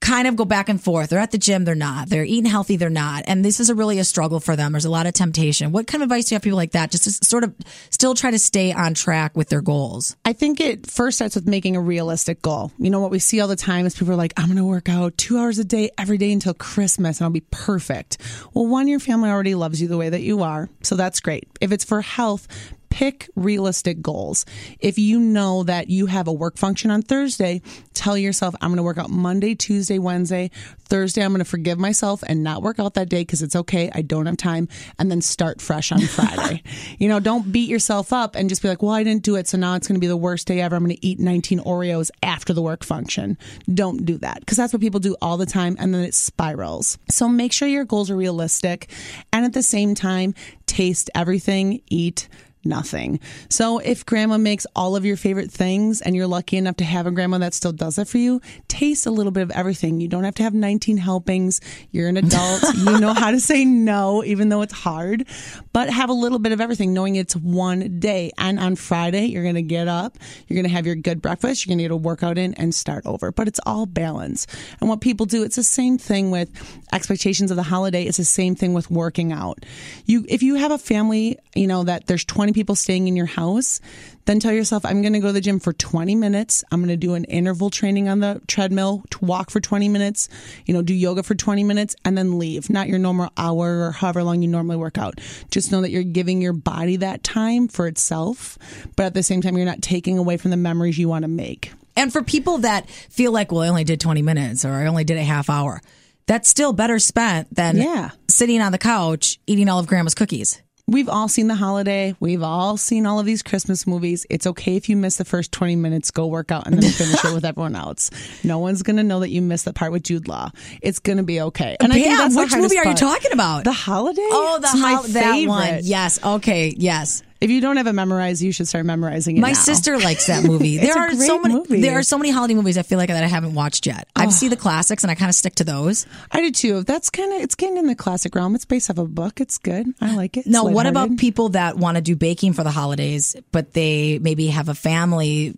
kind 0.00 0.26
of 0.26 0.36
go 0.36 0.44
back 0.44 0.68
and 0.68 0.82
forth. 0.82 1.10
They're 1.10 1.18
at 1.18 1.30
the 1.30 1.38
gym, 1.38 1.64
they're 1.64 1.74
not. 1.74 2.08
They're 2.08 2.24
eating 2.24 2.50
healthy, 2.50 2.76
they're 2.76 2.90
not. 2.90 3.24
And 3.26 3.44
this 3.44 3.60
is 3.60 3.70
a 3.70 3.74
really 3.74 3.98
a 3.98 4.04
struggle 4.04 4.40
for 4.40 4.56
them. 4.56 4.72
There's 4.72 4.84
a 4.84 4.90
lot 4.90 5.06
of 5.06 5.12
temptation. 5.12 5.72
What 5.72 5.86
kind 5.86 6.02
of 6.02 6.06
advice 6.06 6.26
do 6.26 6.34
you 6.34 6.36
have 6.36 6.42
people 6.42 6.56
like 6.56 6.72
that 6.72 6.90
just 6.90 7.04
to 7.04 7.10
sort 7.24 7.44
of 7.44 7.54
still 7.90 8.14
try 8.14 8.30
to 8.30 8.38
stay 8.38 8.72
on 8.72 8.94
track 8.94 9.36
with 9.36 9.48
their 9.48 9.60
goals? 9.60 10.16
I 10.24 10.32
think 10.32 10.60
it 10.60 10.90
first 10.90 11.18
starts 11.18 11.34
with 11.34 11.46
making 11.46 11.76
a 11.76 11.80
realistic 11.80 12.40
goal. 12.42 12.72
You 12.78 12.90
know, 12.90 13.00
what 13.00 13.10
we 13.10 13.18
see 13.18 13.40
all 13.40 13.48
the 13.48 13.56
time 13.56 13.86
is 13.86 13.94
people 13.94 14.12
are 14.12 14.16
like, 14.16 14.32
I'm 14.36 14.46
going 14.46 14.56
to 14.56 14.64
work 14.64 14.88
out 14.88 15.16
two 15.18 15.38
hours 15.38 15.58
a 15.58 15.64
day 15.64 15.90
every 15.98 16.18
day 16.18 16.32
until 16.32 16.54
Christmas 16.54 17.18
and 17.18 17.24
I'll 17.24 17.30
be 17.30 17.44
perfect. 17.50 18.18
Well, 18.54 18.66
one, 18.66 18.88
your 18.88 19.00
family 19.00 19.28
already 19.28 19.54
loves 19.54 19.80
you 19.82 19.88
the 19.88 19.98
way 19.98 20.08
that 20.08 20.22
you 20.22 20.42
are. 20.42 20.68
So 20.82 20.96
that's 20.96 21.20
great. 21.20 21.48
If 21.60 21.72
it's 21.72 21.84
for 21.84 22.00
health, 22.00 22.48
pick 22.90 23.30
realistic 23.34 24.02
goals. 24.02 24.44
If 24.80 24.98
you 24.98 25.18
know 25.18 25.62
that 25.62 25.88
you 25.88 26.06
have 26.06 26.28
a 26.28 26.32
work 26.32 26.58
function 26.58 26.90
on 26.90 27.02
Thursday, 27.02 27.62
tell 27.94 28.18
yourself, 28.18 28.54
I'm 28.60 28.70
going 28.70 28.76
to 28.76 28.82
work 28.82 28.98
out 28.98 29.10
Monday, 29.10 29.54
Tuesday, 29.54 29.98
Wednesday. 29.98 30.50
Thursday, 30.84 31.22
I'm 31.22 31.30
going 31.30 31.38
to 31.38 31.44
forgive 31.44 31.78
myself 31.78 32.22
and 32.26 32.42
not 32.42 32.62
work 32.62 32.78
out 32.78 32.94
that 32.94 33.08
day 33.08 33.22
because 33.22 33.42
it's 33.42 33.54
okay. 33.54 33.90
I 33.94 34.02
don't 34.02 34.26
have 34.26 34.36
time. 34.36 34.68
And 34.98 35.10
then 35.10 35.22
start 35.22 35.62
fresh 35.62 35.92
on 35.92 36.00
Friday. 36.06 36.62
you 36.98 37.08
know, 37.08 37.20
don't 37.20 37.50
beat 37.50 37.68
yourself 37.68 38.12
up 38.12 38.34
and 38.34 38.48
just 38.48 38.60
be 38.60 38.68
like, 38.68 38.82
well, 38.82 38.92
I 38.92 39.04
didn't 39.04 39.22
do 39.22 39.36
it. 39.36 39.46
So 39.46 39.56
now 39.56 39.76
it's 39.76 39.86
going 39.86 39.96
to 39.96 40.00
be 40.00 40.08
the 40.08 40.16
worst 40.16 40.48
day 40.48 40.60
ever. 40.60 40.76
I'm 40.76 40.84
going 40.84 40.96
to 40.96 41.06
eat 41.06 41.20
19 41.20 41.60
Oreos 41.60 42.10
after 42.22 42.52
the 42.52 42.62
work 42.62 42.84
function. 42.84 43.38
Don't 43.72 44.04
do 44.04 44.18
that 44.18 44.40
because 44.40 44.56
that's 44.56 44.72
what 44.72 44.82
people 44.82 45.00
do 45.00 45.16
all 45.22 45.36
the 45.36 45.46
time. 45.46 45.76
And 45.78 45.94
then 45.94 46.02
it 46.02 46.14
spirals. 46.14 46.98
So 47.08 47.28
make 47.28 47.52
sure 47.52 47.68
your 47.68 47.84
goals 47.84 48.10
are 48.10 48.16
realistic. 48.16 48.90
And 49.32 49.44
at 49.44 49.52
the 49.52 49.62
same 49.62 49.94
time, 49.94 50.34
taste 50.66 51.08
everything, 51.14 51.82
eat 51.88 52.28
nothing. 52.64 53.20
So 53.48 53.78
if 53.78 54.04
grandma 54.04 54.38
makes 54.38 54.66
all 54.76 54.96
of 54.96 55.04
your 55.04 55.16
favorite 55.16 55.50
things 55.50 56.00
and 56.00 56.14
you're 56.14 56.26
lucky 56.26 56.56
enough 56.56 56.76
to 56.76 56.84
have 56.84 57.06
a 57.06 57.10
grandma 57.10 57.38
that 57.38 57.54
still 57.54 57.72
does 57.72 57.98
it 57.98 58.08
for 58.08 58.18
you, 58.18 58.40
taste 58.68 59.06
a 59.06 59.10
little 59.10 59.32
bit 59.32 59.42
of 59.42 59.50
everything. 59.52 60.00
You 60.00 60.08
don't 60.08 60.24
have 60.24 60.34
to 60.36 60.42
have 60.42 60.54
19 60.54 60.98
helpings. 60.98 61.60
You're 61.90 62.08
an 62.08 62.16
adult. 62.16 62.62
you 62.74 62.98
know 63.00 63.14
how 63.14 63.30
to 63.30 63.40
say 63.40 63.64
no, 63.64 64.22
even 64.24 64.48
though 64.48 64.62
it's 64.62 64.74
hard, 64.74 65.26
but 65.72 65.88
have 65.90 66.10
a 66.10 66.14
little 66.14 66.38
bit 66.38 66.52
of 66.52 66.60
everything, 66.60 66.92
knowing 66.92 67.16
it's 67.16 67.34
one 67.34 67.98
day. 67.98 68.30
And 68.38 68.60
on 68.60 68.76
Friday, 68.76 69.26
you're 69.26 69.42
going 69.42 69.54
to 69.54 69.62
get 69.62 69.88
up, 69.88 70.18
you're 70.46 70.56
going 70.56 70.68
to 70.68 70.74
have 70.74 70.86
your 70.86 70.96
good 70.96 71.22
breakfast, 71.22 71.64
you're 71.64 71.70
going 71.70 71.78
to 71.78 71.84
get 71.84 71.90
a 71.90 71.96
workout 71.96 72.36
in 72.38 72.54
and 72.54 72.74
start 72.74 73.06
over. 73.06 73.32
But 73.32 73.48
it's 73.48 73.60
all 73.64 73.86
balance. 73.86 74.46
And 74.80 74.88
what 74.88 75.00
people 75.00 75.26
do, 75.26 75.42
it's 75.42 75.56
the 75.56 75.62
same 75.62 75.98
thing 75.98 76.30
with 76.30 76.50
expectations 76.92 77.50
of 77.50 77.56
the 77.56 77.62
holiday. 77.62 78.04
It's 78.04 78.18
the 78.18 78.24
same 78.24 78.54
thing 78.54 78.74
with 78.74 78.90
working 78.90 79.32
out. 79.32 79.64
You, 80.04 80.24
if 80.28 80.42
you 80.42 80.56
have 80.56 80.70
a 80.70 80.78
family, 80.78 81.38
you 81.54 81.66
know, 81.66 81.84
that 81.84 82.06
there's 82.06 82.24
20 82.24 82.49
people 82.52 82.74
staying 82.74 83.08
in 83.08 83.16
your 83.16 83.26
house, 83.26 83.80
then 84.26 84.38
tell 84.40 84.52
yourself, 84.52 84.84
I'm 84.84 85.02
going 85.02 85.12
to 85.14 85.18
go 85.20 85.28
to 85.28 85.32
the 85.32 85.40
gym 85.40 85.60
for 85.60 85.72
20 85.72 86.14
minutes. 86.14 86.62
I'm 86.70 86.80
going 86.80 86.88
to 86.88 86.96
do 86.96 87.14
an 87.14 87.24
interval 87.24 87.70
training 87.70 88.08
on 88.08 88.20
the 88.20 88.40
treadmill, 88.46 89.02
to 89.10 89.24
walk 89.24 89.50
for 89.50 89.60
20 89.60 89.88
minutes, 89.88 90.28
you 90.66 90.74
know, 90.74 90.82
do 90.82 90.94
yoga 90.94 91.22
for 91.22 91.34
20 91.34 91.64
minutes 91.64 91.96
and 92.04 92.16
then 92.16 92.38
leave, 92.38 92.70
not 92.70 92.88
your 92.88 92.98
normal 92.98 93.30
hour 93.36 93.86
or 93.86 93.92
however 93.92 94.22
long 94.22 94.42
you 94.42 94.48
normally 94.48 94.76
work 94.76 94.98
out. 94.98 95.20
Just 95.50 95.72
know 95.72 95.80
that 95.80 95.90
you're 95.90 96.02
giving 96.02 96.40
your 96.40 96.52
body 96.52 96.96
that 96.96 97.22
time 97.22 97.68
for 97.68 97.86
itself, 97.86 98.58
but 98.96 99.06
at 99.06 99.14
the 99.14 99.22
same 99.22 99.40
time, 99.42 99.56
you're 99.56 99.66
not 99.66 99.82
taking 99.82 100.18
away 100.18 100.36
from 100.36 100.50
the 100.50 100.56
memories 100.56 100.98
you 100.98 101.08
want 101.08 101.22
to 101.22 101.28
make. 101.28 101.72
And 101.96 102.12
for 102.12 102.22
people 102.22 102.58
that 102.58 102.88
feel 102.88 103.32
like, 103.32 103.50
well, 103.52 103.62
I 103.62 103.68
only 103.68 103.84
did 103.84 104.00
20 104.00 104.22
minutes 104.22 104.64
or 104.64 104.72
I 104.72 104.86
only 104.86 105.04
did 105.04 105.18
a 105.18 105.24
half 105.24 105.50
hour, 105.50 105.80
that's 106.26 106.48
still 106.48 106.72
better 106.72 106.98
spent 107.00 107.52
than 107.54 107.76
Yeah. 107.76 108.10
sitting 108.28 108.60
on 108.62 108.70
the 108.72 108.78
couch 108.78 109.38
eating 109.46 109.68
all 109.68 109.80
of 109.80 109.86
grandma's 109.88 110.14
cookies. 110.14 110.62
We've 110.90 111.08
all 111.08 111.28
seen 111.28 111.46
the 111.46 111.54
holiday. 111.54 112.16
We've 112.18 112.42
all 112.42 112.76
seen 112.76 113.06
all 113.06 113.20
of 113.20 113.24
these 113.24 113.42
Christmas 113.44 113.86
movies. 113.86 114.26
It's 114.28 114.44
okay 114.44 114.74
if 114.74 114.88
you 114.88 114.96
miss 114.96 115.18
the 115.18 115.24
first 115.24 115.52
20 115.52 115.76
minutes, 115.76 116.10
go 116.10 116.26
work 116.26 116.50
out 116.50 116.66
and 116.66 116.82
then 116.82 116.90
finish 116.90 117.24
it 117.24 117.32
with 117.32 117.44
everyone 117.44 117.76
else. 117.76 118.10
No 118.42 118.58
one's 118.58 118.82
going 118.82 118.96
to 118.96 119.04
know 119.04 119.20
that 119.20 119.30
you 119.30 119.40
missed 119.40 119.66
the 119.66 119.72
part 119.72 119.92
with 119.92 120.02
Jude 120.02 120.26
Law. 120.26 120.50
It's 120.82 120.98
going 120.98 121.18
to 121.18 121.22
be 121.22 121.40
okay. 121.42 121.76
And 121.78 121.92
Pam, 121.92 122.00
I 122.00 122.04
think 122.04 122.18
that's 122.18 122.36
which 122.36 122.56
movie 122.56 122.76
are 122.78 122.86
you 122.88 122.94
talking 122.96 123.30
about? 123.30 123.62
The 123.62 123.72
holiday? 123.72 124.20
Oh, 124.24 124.58
the 124.60 124.66
ho- 124.66 125.02
that 125.12 125.44
one. 125.46 125.78
Yes. 125.82 126.22
Okay. 126.24 126.74
Yes. 126.76 127.22
If 127.40 127.48
you 127.50 127.60
don't 127.60 127.78
have 127.78 127.86
it 127.86 127.94
memorized, 127.94 128.42
you 128.42 128.52
should 128.52 128.68
start 128.68 128.84
memorizing 128.84 129.38
it. 129.38 129.40
My 129.40 129.52
now. 129.52 129.54
sister 129.54 129.98
likes 129.98 130.26
that 130.26 130.44
movie. 130.44 130.76
there 130.78 130.98
are 130.98 131.14
so 131.14 131.40
many. 131.40 131.54
Movie. 131.54 131.80
There 131.80 131.98
are 131.98 132.02
so 132.02 132.18
many 132.18 132.30
holiday 132.30 132.54
movies 132.54 132.76
I 132.76 132.82
feel 132.82 132.98
like 132.98 133.08
that 133.08 133.24
I 133.24 133.28
haven't 133.28 133.54
watched 133.54 133.86
yet. 133.86 134.08
Oh. 134.14 134.22
I've 134.22 134.32
seen 134.32 134.50
the 134.50 134.56
classics 134.56 135.02
and 135.02 135.10
I 135.10 135.14
kind 135.14 135.28
of 135.28 135.34
stick 135.34 135.54
to 135.56 135.64
those. 135.64 136.06
I 136.30 136.40
do 136.40 136.50
too. 136.50 136.82
That's 136.82 137.08
kind 137.08 137.32
of 137.32 137.40
it's 137.40 137.54
getting 137.54 137.78
in 137.78 137.86
the 137.86 137.94
classic 137.94 138.34
realm. 138.34 138.54
It's 138.54 138.64
based 138.66 138.90
off 138.90 138.98
a 138.98 139.06
book. 139.06 139.40
It's 139.40 139.58
good. 139.58 139.86
I 140.00 140.16
like 140.16 140.36
it. 140.36 140.46
No, 140.46 140.64
what 140.64 140.86
about 140.86 141.16
people 141.16 141.50
that 141.50 141.76
want 141.76 141.96
to 141.96 142.02
do 142.02 142.14
baking 142.14 142.52
for 142.52 142.62
the 142.62 142.70
holidays, 142.70 143.36
but 143.52 143.72
they 143.72 144.18
maybe 144.18 144.48
have 144.48 144.68
a 144.68 144.74
family 144.74 145.56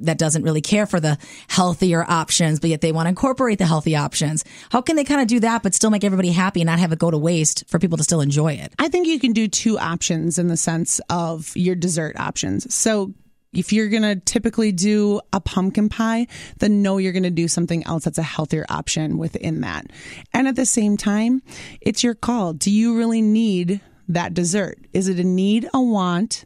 that 0.00 0.18
doesn't 0.18 0.42
really 0.42 0.60
care 0.60 0.86
for 0.86 1.00
the 1.00 1.18
healthier 1.48 2.04
options, 2.08 2.60
but 2.60 2.70
yet 2.70 2.80
they 2.80 2.92
want 2.92 3.06
to 3.06 3.10
incorporate 3.10 3.58
the 3.58 3.66
healthy 3.66 3.96
options. 3.96 4.44
How 4.70 4.80
can 4.80 4.96
they 4.96 5.04
kind 5.04 5.20
of 5.20 5.26
do 5.26 5.40
that, 5.40 5.62
but 5.62 5.74
still 5.74 5.90
make 5.90 6.04
everybody 6.04 6.30
happy 6.30 6.60
and 6.60 6.66
not 6.66 6.78
have 6.78 6.92
it 6.92 6.98
go 6.98 7.10
to 7.10 7.18
waste 7.18 7.64
for 7.68 7.78
people 7.78 7.98
to 7.98 8.04
still 8.04 8.20
enjoy 8.20 8.54
it? 8.54 8.72
I 8.78 8.88
think 8.88 9.06
you 9.06 9.18
can 9.18 9.32
do 9.32 9.48
two 9.48 9.78
options 9.78 10.38
in 10.38 10.48
the 10.48 10.56
sense 10.56 11.00
of 11.10 11.52
your 11.56 11.74
dessert 11.74 12.18
options. 12.18 12.72
So 12.74 13.14
if 13.52 13.72
you're 13.72 13.88
going 13.88 14.02
to 14.02 14.16
typically 14.16 14.72
do 14.72 15.20
a 15.32 15.40
pumpkin 15.40 15.88
pie, 15.88 16.26
then 16.58 16.82
know 16.82 16.98
you're 16.98 17.12
going 17.12 17.22
to 17.22 17.30
do 17.30 17.48
something 17.48 17.84
else 17.86 18.04
that's 18.04 18.18
a 18.18 18.22
healthier 18.22 18.66
option 18.68 19.16
within 19.16 19.62
that. 19.62 19.86
And 20.34 20.46
at 20.46 20.56
the 20.56 20.66
same 20.66 20.96
time, 20.96 21.42
it's 21.80 22.04
your 22.04 22.14
call. 22.14 22.52
Do 22.52 22.70
you 22.70 22.96
really 22.96 23.22
need 23.22 23.80
that 24.08 24.34
dessert? 24.34 24.78
Is 24.92 25.08
it 25.08 25.18
a 25.18 25.24
need, 25.24 25.68
a 25.72 25.80
want? 25.80 26.44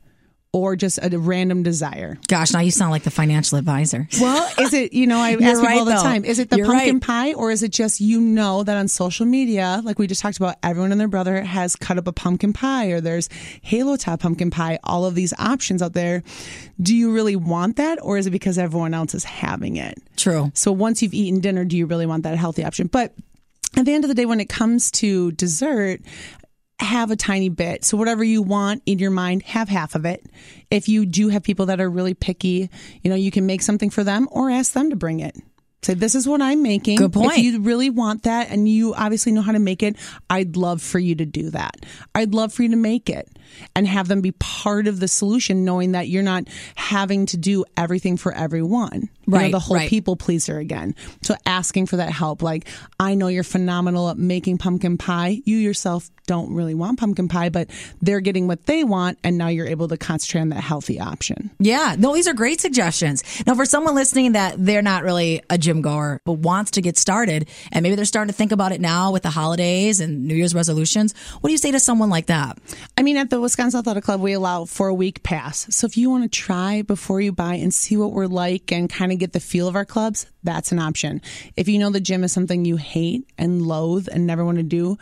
Or 0.53 0.77
just 0.77 0.99
a 1.03 1.19
random 1.19 1.63
desire. 1.63 2.19
Gosh, 2.29 2.53
now 2.53 2.61
you 2.61 2.71
sound 2.71 2.91
like 2.91 3.05
the 3.05 3.11
financial 3.11 3.59
advisor. 3.59 4.09
Well, 4.21 4.49
is 4.61 4.73
it, 4.73 4.93
you 4.93 5.07
know, 5.07 5.19
I 5.19 5.33
ask 5.33 5.41
people 5.41 5.63
right, 5.63 5.79
all 5.79 5.85
the 5.85 5.93
though. 5.93 6.03
time, 6.03 6.25
is 6.25 6.39
it 6.39 6.51
the 6.51 6.59
You're 6.59 6.67
pumpkin 6.67 6.97
right. 6.97 7.03
pie 7.03 7.33
or 7.33 7.51
is 7.51 7.63
it 7.63 7.73
just 7.73 8.01
you 8.01 8.21
know 8.21 8.63
that 8.63 8.77
on 8.77 8.87
social 8.87 9.27
media, 9.27 9.81
like 9.83 9.99
we 9.99 10.07
just 10.07 10.21
talked 10.21 10.37
about, 10.37 10.57
everyone 10.63 10.93
and 10.93 11.01
their 11.01 11.09
brother 11.09 11.43
has 11.43 11.75
cut 11.75 11.99
up 11.99 12.07
a 12.07 12.13
pumpkin 12.13 12.53
pie 12.53 12.89
or 12.89 13.01
there's 13.01 13.29
Halo 13.63 13.97
Top 13.97 14.21
pumpkin 14.21 14.51
pie, 14.51 14.79
all 14.85 15.07
of 15.07 15.15
these 15.15 15.33
options 15.39 15.83
out 15.83 15.95
there. 15.95 16.23
Do 16.81 16.95
you 16.95 17.13
really 17.13 17.35
want 17.35 17.77
that 17.77 17.99
or 18.03 18.17
is 18.19 18.27
it 18.27 18.31
because 18.31 18.59
everyone 18.59 18.95
else 18.95 19.15
is 19.15 19.25
having 19.25 19.77
it? 19.77 19.99
True. 20.17 20.53
So 20.55 20.71
once 20.71 21.03
you've 21.03 21.15
eaten 21.15 21.41
dinner, 21.41 21.65
do 21.65 21.77
you 21.77 21.87
really 21.87 22.07
want 22.07 22.23
that 22.25 22.37
healthy 22.37 22.65
option? 22.65 22.87
But 22.87 23.15
at 23.77 23.87
the 23.87 23.95
end 23.95 24.05
of 24.05 24.09
the 24.09 24.15
day, 24.15 24.27
when 24.27 24.39
it 24.41 24.49
comes 24.51 24.91
to 24.93 25.33
dessert, 25.33 26.01
have 26.83 27.11
a 27.11 27.17
tiny 27.17 27.49
bit. 27.49 27.85
So 27.85 27.97
whatever 27.97 28.25
you 28.25 28.43
want 28.43 28.83
in 28.87 28.99
your 28.99 29.11
mind, 29.11 29.43
have 29.43 29.69
half 29.69 29.95
of 29.95 30.05
it. 30.05 30.25
If 30.71 30.89
you 30.89 31.07
do 31.07 31.29
have 31.29 31.43
people 31.43 31.67
that 31.67 31.81
are 31.81 31.89
really 31.89 32.15
picky, 32.15 32.71
you 33.03 33.11
know, 33.11 33.17
you 33.17 33.31
can 33.31 33.47
make 33.47 33.63
something 33.63 33.91
for 33.91 34.05
them 34.05 34.29
or 34.31 34.51
ask 34.51 34.73
them 34.73 34.91
to 34.91 34.97
bring 34.97 35.21
it. 35.21 35.37
Say, 35.83 35.95
this 35.95 36.15
is 36.15 36.29
what 36.29 36.41
I'm 36.41 36.63
making. 36.63 36.97
Good 36.99 37.13
point. 37.13 37.33
If 37.33 37.39
you 37.39 37.61
really 37.61 37.91
want 37.91 38.23
that 38.23 38.51
and 38.51 38.69
you 38.69 38.95
obviously 38.95 39.33
know 39.33 39.43
how 39.43 39.51
to 39.51 39.59
make 39.59 39.83
it, 39.83 39.97
I'd 40.31 40.57
love 40.57 40.81
for 40.81 41.01
you 41.01 41.17
to 41.17 41.27
do 41.27 41.51
that. 41.51 41.75
I'd 42.15 42.35
love 42.35 42.53
for 42.53 42.63
you 42.63 42.69
to 42.71 42.77
make 42.77 43.11
it 43.11 43.29
and 43.75 43.87
have 43.87 44.07
them 44.09 44.21
be 44.21 44.33
part 44.33 44.87
of 44.87 45.01
the 45.01 45.09
solution, 45.09 45.65
knowing 45.65 45.93
that 45.93 46.09
you're 46.09 46.23
not 46.23 46.45
having 46.77 47.27
to 47.27 47.37
do 47.37 47.65
everything 47.77 48.17
for 48.17 48.33
everyone. 48.33 49.09
Right. 49.27 49.43
You 49.43 49.49
know, 49.49 49.53
the 49.53 49.61
whole 49.61 49.77
right. 49.77 49.91
people 49.91 50.17
pleaser 50.17 50.59
again. 50.59 50.95
So 51.23 51.35
asking 51.47 51.87
for 51.87 51.97
that 51.97 52.11
help. 52.11 52.43
Like, 52.43 52.69
I 52.99 53.15
know 53.15 53.29
you're 53.29 53.45
phenomenal 53.45 54.09
at 54.09 54.19
making 54.19 54.59
pumpkin 54.59 54.99
pie. 54.99 55.43
You 55.45 55.57
yourself 55.57 56.11
don't 56.27 56.55
really 56.55 56.75
want 56.75 56.99
pumpkin 56.99 57.29
pie, 57.29 57.49
but 57.49 57.69
they're 58.01 58.21
getting 58.21 58.47
what 58.47 58.67
they 58.67 58.85
want. 58.85 59.19
And 59.23 59.39
now 59.39 59.49
you're 59.49 59.67
able 59.67 59.89
to 59.89 59.97
concentrate 59.97 60.41
on 60.41 60.49
that 60.51 60.61
healthy 60.61 60.99
option. 60.99 61.51
Yeah. 61.59 61.95
No, 61.99 62.15
these 62.15 62.27
are 62.27 62.35
great 62.35 62.61
suggestions. 62.61 63.23
Now, 63.47 63.55
for 63.55 63.65
someone 63.65 63.95
listening 63.95 64.33
that 64.33 64.55
they're 64.59 64.83
not 64.83 65.03
really 65.03 65.43
a 65.51 65.59
gym 65.59 65.72
goer, 65.81 66.21
but 66.25 66.35
wants 66.35 66.73
to 66.73 66.83
get 66.83 66.99
started, 66.99 67.49
and 67.71 67.83
maybe 67.83 67.95
they're 67.95 68.05
starting 68.05 68.31
to 68.31 68.37
think 68.37 68.53
about 68.53 68.73
it 68.73 68.81
now 68.81 69.13
with 69.13 69.23
the 69.23 69.31
holidays 69.31 70.01
and 70.01 70.27
New 70.27 70.35
Year's 70.35 70.55
resolutions, 70.55 71.15
what 71.41 71.49
do 71.49 71.53
you 71.53 71.59
say 71.59 71.71
to 71.71 71.81
someone 71.81 72.11
like 72.11 72.27
that? 72.27 72.59
I 72.99 73.03
mean, 73.03 73.17
at 73.17 73.31
the 73.31 73.41
Wisconsin 73.41 73.79
Athletic 73.79 74.05
Club, 74.05 74.21
we 74.21 74.33
allow 74.33 74.67
for 74.67 74.89
a 74.89 74.95
week 74.95 75.23
pass. 75.23 75.75
So 75.75 75.87
if 75.87 75.97
you 75.97 76.11
want 76.11 76.25
to 76.25 76.29
try 76.29 76.83
before 76.83 77.21
you 77.21 77.33
buy 77.33 77.55
and 77.55 77.73
see 77.73 77.97
what 77.97 78.13
we're 78.13 78.27
like 78.27 78.71
and 78.73 78.91
kind 78.91 79.13
of 79.13 79.19
get 79.19 79.33
the 79.33 79.41
feel 79.41 79.69
of 79.69 79.77
our 79.77 79.85
clubs, 79.85 80.27
that's 80.43 80.73
an 80.73 80.79
option. 80.79 81.23
If 81.57 81.69
you 81.69 81.79
know 81.79 81.91
the 81.91 82.01
gym 82.01 82.25
is 82.25 82.33
something 82.33 82.65
you 82.65 82.77
hate 82.77 83.25
and 83.39 83.63
loathe 83.63 84.09
and 84.13 84.27
never 84.27 84.45
want 84.45 84.59
to 84.59 84.65
do, 84.65 84.99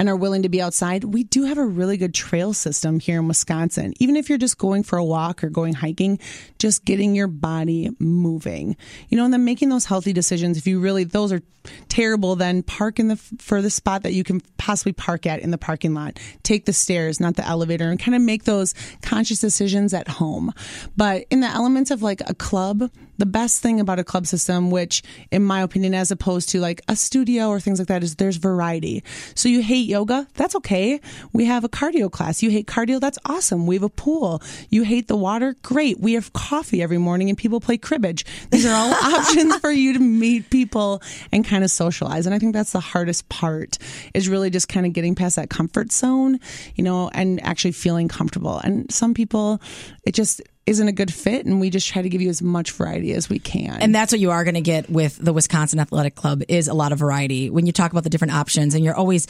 and 0.00 0.08
are 0.08 0.16
willing 0.16 0.42
to 0.42 0.48
be 0.48 0.62
outside, 0.62 1.04
we 1.04 1.24
do 1.24 1.44
have 1.44 1.58
a 1.58 1.64
really 1.64 1.98
good 1.98 2.14
trail 2.14 2.54
system 2.54 2.98
here 2.98 3.18
in 3.18 3.28
Wisconsin. 3.28 3.92
Even 3.98 4.16
if 4.16 4.30
you're 4.30 4.38
just 4.38 4.56
going 4.56 4.82
for 4.82 4.96
a 4.96 5.04
walk 5.04 5.44
or 5.44 5.50
going 5.50 5.74
hiking, 5.74 6.18
just 6.58 6.86
getting 6.86 7.14
your 7.14 7.26
body 7.26 7.90
moving, 7.98 8.78
you 9.10 9.18
know, 9.18 9.26
and 9.26 9.32
then 9.34 9.44
making 9.44 9.68
those 9.68 9.84
healthy 9.84 10.14
decisions. 10.14 10.56
If 10.56 10.66
you 10.66 10.80
really, 10.80 11.04
those 11.04 11.32
are 11.32 11.42
terrible, 11.88 12.34
then 12.34 12.62
park 12.62 12.98
in 12.98 13.08
the 13.08 13.16
furthest 13.16 13.76
spot 13.76 14.02
that 14.04 14.14
you 14.14 14.24
can 14.24 14.40
possibly 14.56 14.94
park 14.94 15.26
at 15.26 15.40
in 15.40 15.50
the 15.50 15.58
parking 15.58 15.92
lot. 15.92 16.18
Take 16.42 16.64
the 16.64 16.72
stairs, 16.72 17.20
not 17.20 17.36
the 17.36 17.46
elevator, 17.46 17.90
and 17.90 18.00
kind 18.00 18.14
of 18.14 18.22
make 18.22 18.44
those 18.44 18.74
conscious 19.02 19.38
decisions 19.38 19.92
at 19.92 20.08
home. 20.08 20.54
But 20.96 21.26
in 21.28 21.40
the 21.40 21.48
elements 21.48 21.90
of 21.90 22.00
like 22.00 22.22
a 22.26 22.32
club, 22.32 22.90
the 23.20 23.26
best 23.26 23.62
thing 23.62 23.80
about 23.80 23.98
a 23.98 24.04
club 24.04 24.26
system, 24.26 24.70
which 24.70 25.02
in 25.30 25.44
my 25.44 25.60
opinion, 25.60 25.94
as 25.94 26.10
opposed 26.10 26.48
to 26.48 26.60
like 26.60 26.80
a 26.88 26.96
studio 26.96 27.48
or 27.48 27.60
things 27.60 27.78
like 27.78 27.88
that, 27.88 28.02
is 28.02 28.16
there's 28.16 28.36
variety. 28.36 29.04
So 29.34 29.48
you 29.48 29.62
hate 29.62 29.86
yoga, 29.86 30.26
that's 30.34 30.56
okay. 30.56 31.00
We 31.32 31.44
have 31.44 31.62
a 31.62 31.68
cardio 31.68 32.10
class. 32.10 32.42
You 32.42 32.50
hate 32.50 32.66
cardio, 32.66 32.98
that's 32.98 33.18
awesome. 33.26 33.66
We 33.66 33.76
have 33.76 33.82
a 33.82 33.90
pool. 33.90 34.42
You 34.70 34.82
hate 34.82 35.06
the 35.06 35.16
water, 35.16 35.54
great. 35.62 36.00
We 36.00 36.14
have 36.14 36.32
coffee 36.32 36.82
every 36.82 36.98
morning 36.98 37.28
and 37.28 37.36
people 37.36 37.60
play 37.60 37.76
cribbage. 37.76 38.24
These 38.50 38.64
are 38.64 38.74
all 38.74 38.92
options 39.14 39.56
for 39.58 39.70
you 39.70 39.92
to 39.92 40.00
meet 40.00 40.48
people 40.50 41.02
and 41.30 41.44
kind 41.44 41.62
of 41.62 41.70
socialize. 41.70 42.24
And 42.24 42.34
I 42.34 42.38
think 42.38 42.54
that's 42.54 42.72
the 42.72 42.80
hardest 42.80 43.28
part 43.28 43.76
is 44.14 44.28
really 44.28 44.48
just 44.48 44.68
kind 44.68 44.86
of 44.86 44.94
getting 44.94 45.14
past 45.14 45.36
that 45.36 45.50
comfort 45.50 45.92
zone, 45.92 46.40
you 46.74 46.82
know, 46.82 47.10
and 47.12 47.42
actually 47.44 47.72
feeling 47.72 48.08
comfortable. 48.08 48.58
And 48.58 48.90
some 48.90 49.12
people, 49.12 49.60
it 50.06 50.14
just, 50.14 50.40
isn't 50.66 50.86
a 50.86 50.92
good 50.92 51.12
fit 51.12 51.46
and 51.46 51.60
we 51.60 51.70
just 51.70 51.88
try 51.88 52.02
to 52.02 52.08
give 52.08 52.20
you 52.20 52.28
as 52.28 52.42
much 52.42 52.70
variety 52.70 53.12
as 53.12 53.28
we 53.28 53.38
can. 53.38 53.80
And 53.80 53.94
that's 53.94 54.12
what 54.12 54.20
you 54.20 54.30
are 54.30 54.44
going 54.44 54.54
to 54.54 54.60
get 54.60 54.88
with 54.88 55.16
the 55.16 55.32
Wisconsin 55.32 55.80
Athletic 55.80 56.14
Club 56.14 56.42
is 56.48 56.68
a 56.68 56.74
lot 56.74 56.92
of 56.92 56.98
variety. 56.98 57.50
When 57.50 57.66
you 57.66 57.72
talk 57.72 57.90
about 57.90 58.04
the 58.04 58.10
different 58.10 58.34
options 58.34 58.74
and 58.74 58.84
you're 58.84 58.94
always 58.94 59.26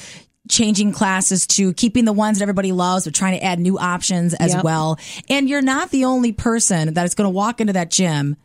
changing 0.48 0.92
classes 0.92 1.46
to 1.46 1.72
keeping 1.74 2.04
the 2.04 2.12
ones 2.12 2.38
that 2.38 2.42
everybody 2.42 2.72
loves, 2.72 3.04
but 3.04 3.14
trying 3.14 3.38
to 3.38 3.44
add 3.44 3.58
new 3.58 3.78
options 3.78 4.34
as 4.34 4.54
yep. 4.54 4.64
well. 4.64 4.98
And 5.28 5.48
you're 5.48 5.62
not 5.62 5.90
the 5.90 6.04
only 6.06 6.32
person 6.32 6.94
that 6.94 7.04
is 7.04 7.14
going 7.14 7.26
to 7.26 7.34
walk 7.34 7.60
into 7.60 7.74
that 7.74 7.90
gym 7.90 8.36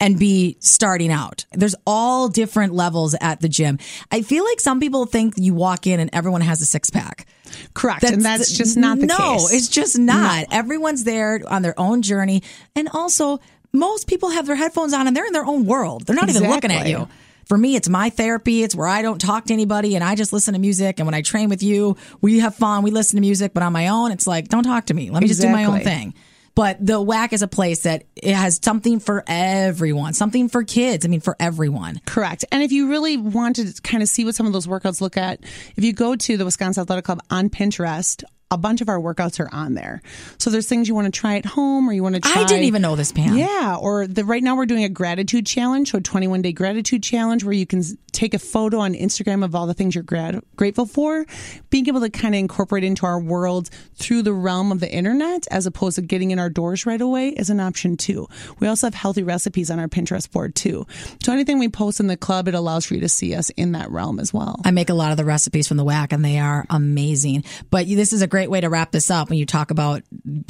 and 0.00 0.18
be 0.18 0.56
starting 0.58 1.12
out. 1.12 1.46
There's 1.52 1.76
all 1.86 2.28
different 2.28 2.74
levels 2.74 3.14
at 3.20 3.40
the 3.40 3.48
gym. 3.48 3.78
I 4.10 4.22
feel 4.22 4.44
like 4.44 4.60
some 4.60 4.80
people 4.80 5.06
think 5.06 5.34
you 5.36 5.54
walk 5.54 5.86
in 5.86 6.00
and 6.00 6.10
everyone 6.12 6.40
has 6.40 6.60
a 6.60 6.66
six 6.66 6.90
pack. 6.90 7.26
Correct. 7.74 8.02
That's, 8.02 8.12
and 8.12 8.24
that's 8.24 8.52
just 8.52 8.76
not 8.76 8.98
the 8.98 9.06
no, 9.06 9.16
case. 9.16 9.50
No, 9.52 9.56
it's 9.56 9.68
just 9.68 9.98
not. 9.98 10.50
No. 10.50 10.56
Everyone's 10.56 11.04
there 11.04 11.40
on 11.46 11.62
their 11.62 11.78
own 11.78 12.02
journey. 12.02 12.42
And 12.74 12.88
also, 12.92 13.40
most 13.72 14.06
people 14.06 14.30
have 14.30 14.46
their 14.46 14.56
headphones 14.56 14.92
on 14.92 15.06
and 15.06 15.16
they're 15.16 15.26
in 15.26 15.32
their 15.32 15.46
own 15.46 15.66
world. 15.66 16.06
They're 16.06 16.16
not 16.16 16.24
exactly. 16.24 16.46
even 16.46 16.54
looking 16.54 16.72
at 16.72 16.88
you. 16.88 17.08
For 17.46 17.58
me, 17.58 17.74
it's 17.74 17.88
my 17.88 18.10
therapy. 18.10 18.62
It's 18.62 18.74
where 18.74 18.86
I 18.86 19.02
don't 19.02 19.20
talk 19.20 19.46
to 19.46 19.52
anybody 19.52 19.94
and 19.94 20.04
I 20.04 20.14
just 20.14 20.32
listen 20.32 20.54
to 20.54 20.60
music. 20.60 21.00
And 21.00 21.06
when 21.06 21.14
I 21.14 21.22
train 21.22 21.48
with 21.48 21.62
you, 21.62 21.96
we 22.20 22.38
have 22.38 22.54
fun. 22.54 22.82
We 22.82 22.90
listen 22.90 23.16
to 23.16 23.20
music, 23.20 23.52
but 23.52 23.62
on 23.62 23.72
my 23.72 23.88
own, 23.88 24.12
it's 24.12 24.26
like, 24.26 24.48
don't 24.48 24.62
talk 24.62 24.86
to 24.86 24.94
me. 24.94 25.10
Let 25.10 25.20
me 25.20 25.26
exactly. 25.26 25.28
just 25.28 25.40
do 25.42 25.52
my 25.52 25.64
own 25.64 25.84
thing. 25.84 26.14
But 26.54 26.84
the 26.84 27.02
WAC 27.02 27.32
is 27.32 27.42
a 27.42 27.48
place 27.48 27.84
that 27.84 28.04
it 28.14 28.34
has 28.34 28.60
something 28.62 29.00
for 29.00 29.24
everyone, 29.26 30.12
something 30.12 30.48
for 30.48 30.64
kids. 30.64 31.04
I 31.04 31.08
mean, 31.08 31.20
for 31.20 31.36
everyone. 31.40 32.00
Correct. 32.06 32.44
And 32.52 32.62
if 32.62 32.72
you 32.72 32.90
really 32.90 33.16
want 33.16 33.56
to 33.56 33.72
kind 33.82 34.02
of 34.02 34.08
see 34.08 34.24
what 34.24 34.34
some 34.34 34.46
of 34.46 34.52
those 34.52 34.66
workouts 34.66 35.00
look 35.00 35.16
at, 35.16 35.40
if 35.76 35.84
you 35.84 35.92
go 35.92 36.14
to 36.14 36.36
the 36.36 36.44
Wisconsin 36.44 36.82
Athletic 36.82 37.04
Club 37.04 37.20
on 37.30 37.48
Pinterest, 37.48 38.22
a 38.52 38.58
bunch 38.58 38.82
of 38.82 38.88
our 38.90 39.00
workouts 39.00 39.40
are 39.40 39.48
on 39.52 39.74
there. 39.74 40.02
So 40.38 40.50
there's 40.50 40.68
things 40.68 40.86
you 40.86 40.94
want 40.94 41.12
to 41.12 41.20
try 41.20 41.36
at 41.36 41.46
home 41.46 41.88
or 41.88 41.92
you 41.92 42.02
want 42.02 42.16
to 42.16 42.20
try. 42.20 42.42
I 42.42 42.44
didn't 42.44 42.64
even 42.64 42.82
know 42.82 42.96
this, 42.96 43.10
Pam. 43.10 43.36
Yeah. 43.36 43.78
Or 43.80 44.06
the, 44.06 44.24
right 44.24 44.42
now 44.42 44.54
we're 44.56 44.66
doing 44.66 44.84
a 44.84 44.90
gratitude 44.90 45.46
challenge, 45.46 45.90
so 45.90 45.98
a 45.98 46.00
21 46.02 46.42
day 46.42 46.52
gratitude 46.52 47.02
challenge 47.02 47.44
where 47.44 47.54
you 47.54 47.66
can 47.66 47.82
take 48.12 48.34
a 48.34 48.38
photo 48.38 48.78
on 48.78 48.92
Instagram 48.92 49.42
of 49.42 49.54
all 49.54 49.66
the 49.66 49.72
things 49.72 49.94
you're 49.94 50.04
grat- 50.04 50.44
grateful 50.54 50.84
for. 50.84 51.24
Being 51.70 51.88
able 51.88 52.00
to 52.00 52.10
kind 52.10 52.34
of 52.34 52.38
incorporate 52.40 52.84
into 52.84 53.06
our 53.06 53.18
world 53.18 53.70
through 53.94 54.22
the 54.22 54.34
realm 54.34 54.70
of 54.70 54.80
the 54.80 54.92
internet 54.92 55.46
as 55.50 55.64
opposed 55.64 55.96
to 55.96 56.02
getting 56.02 56.30
in 56.30 56.38
our 56.38 56.50
doors 56.50 56.84
right 56.84 57.00
away 57.00 57.30
is 57.30 57.48
an 57.48 57.58
option 57.58 57.96
too. 57.96 58.28
We 58.60 58.68
also 58.68 58.86
have 58.86 58.94
healthy 58.94 59.22
recipes 59.22 59.70
on 59.70 59.78
our 59.78 59.88
Pinterest 59.88 60.30
board 60.30 60.54
too. 60.54 60.86
So 61.22 61.32
anything 61.32 61.58
we 61.58 61.70
post 61.70 62.00
in 62.00 62.06
the 62.06 62.18
club, 62.18 62.48
it 62.48 62.54
allows 62.54 62.84
for 62.84 62.94
you 62.94 63.00
to 63.00 63.08
see 63.08 63.34
us 63.34 63.48
in 63.50 63.72
that 63.72 63.90
realm 63.90 64.20
as 64.20 64.34
well. 64.34 64.60
I 64.64 64.72
make 64.72 64.90
a 64.90 64.94
lot 64.94 65.10
of 65.10 65.16
the 65.16 65.24
recipes 65.24 65.68
from 65.68 65.78
the 65.78 65.84
WAC 65.84 66.12
and 66.12 66.22
they 66.22 66.38
are 66.38 66.66
amazing. 66.68 67.44
But 67.70 67.86
this 67.86 68.12
is 68.12 68.20
a 68.20 68.26
great 68.26 68.41
great 68.42 68.50
way 68.50 68.60
to 68.60 68.68
wrap 68.68 68.90
this 68.90 69.08
up 69.08 69.30
when 69.30 69.38
you 69.38 69.46
talk 69.46 69.70
about 69.70 70.02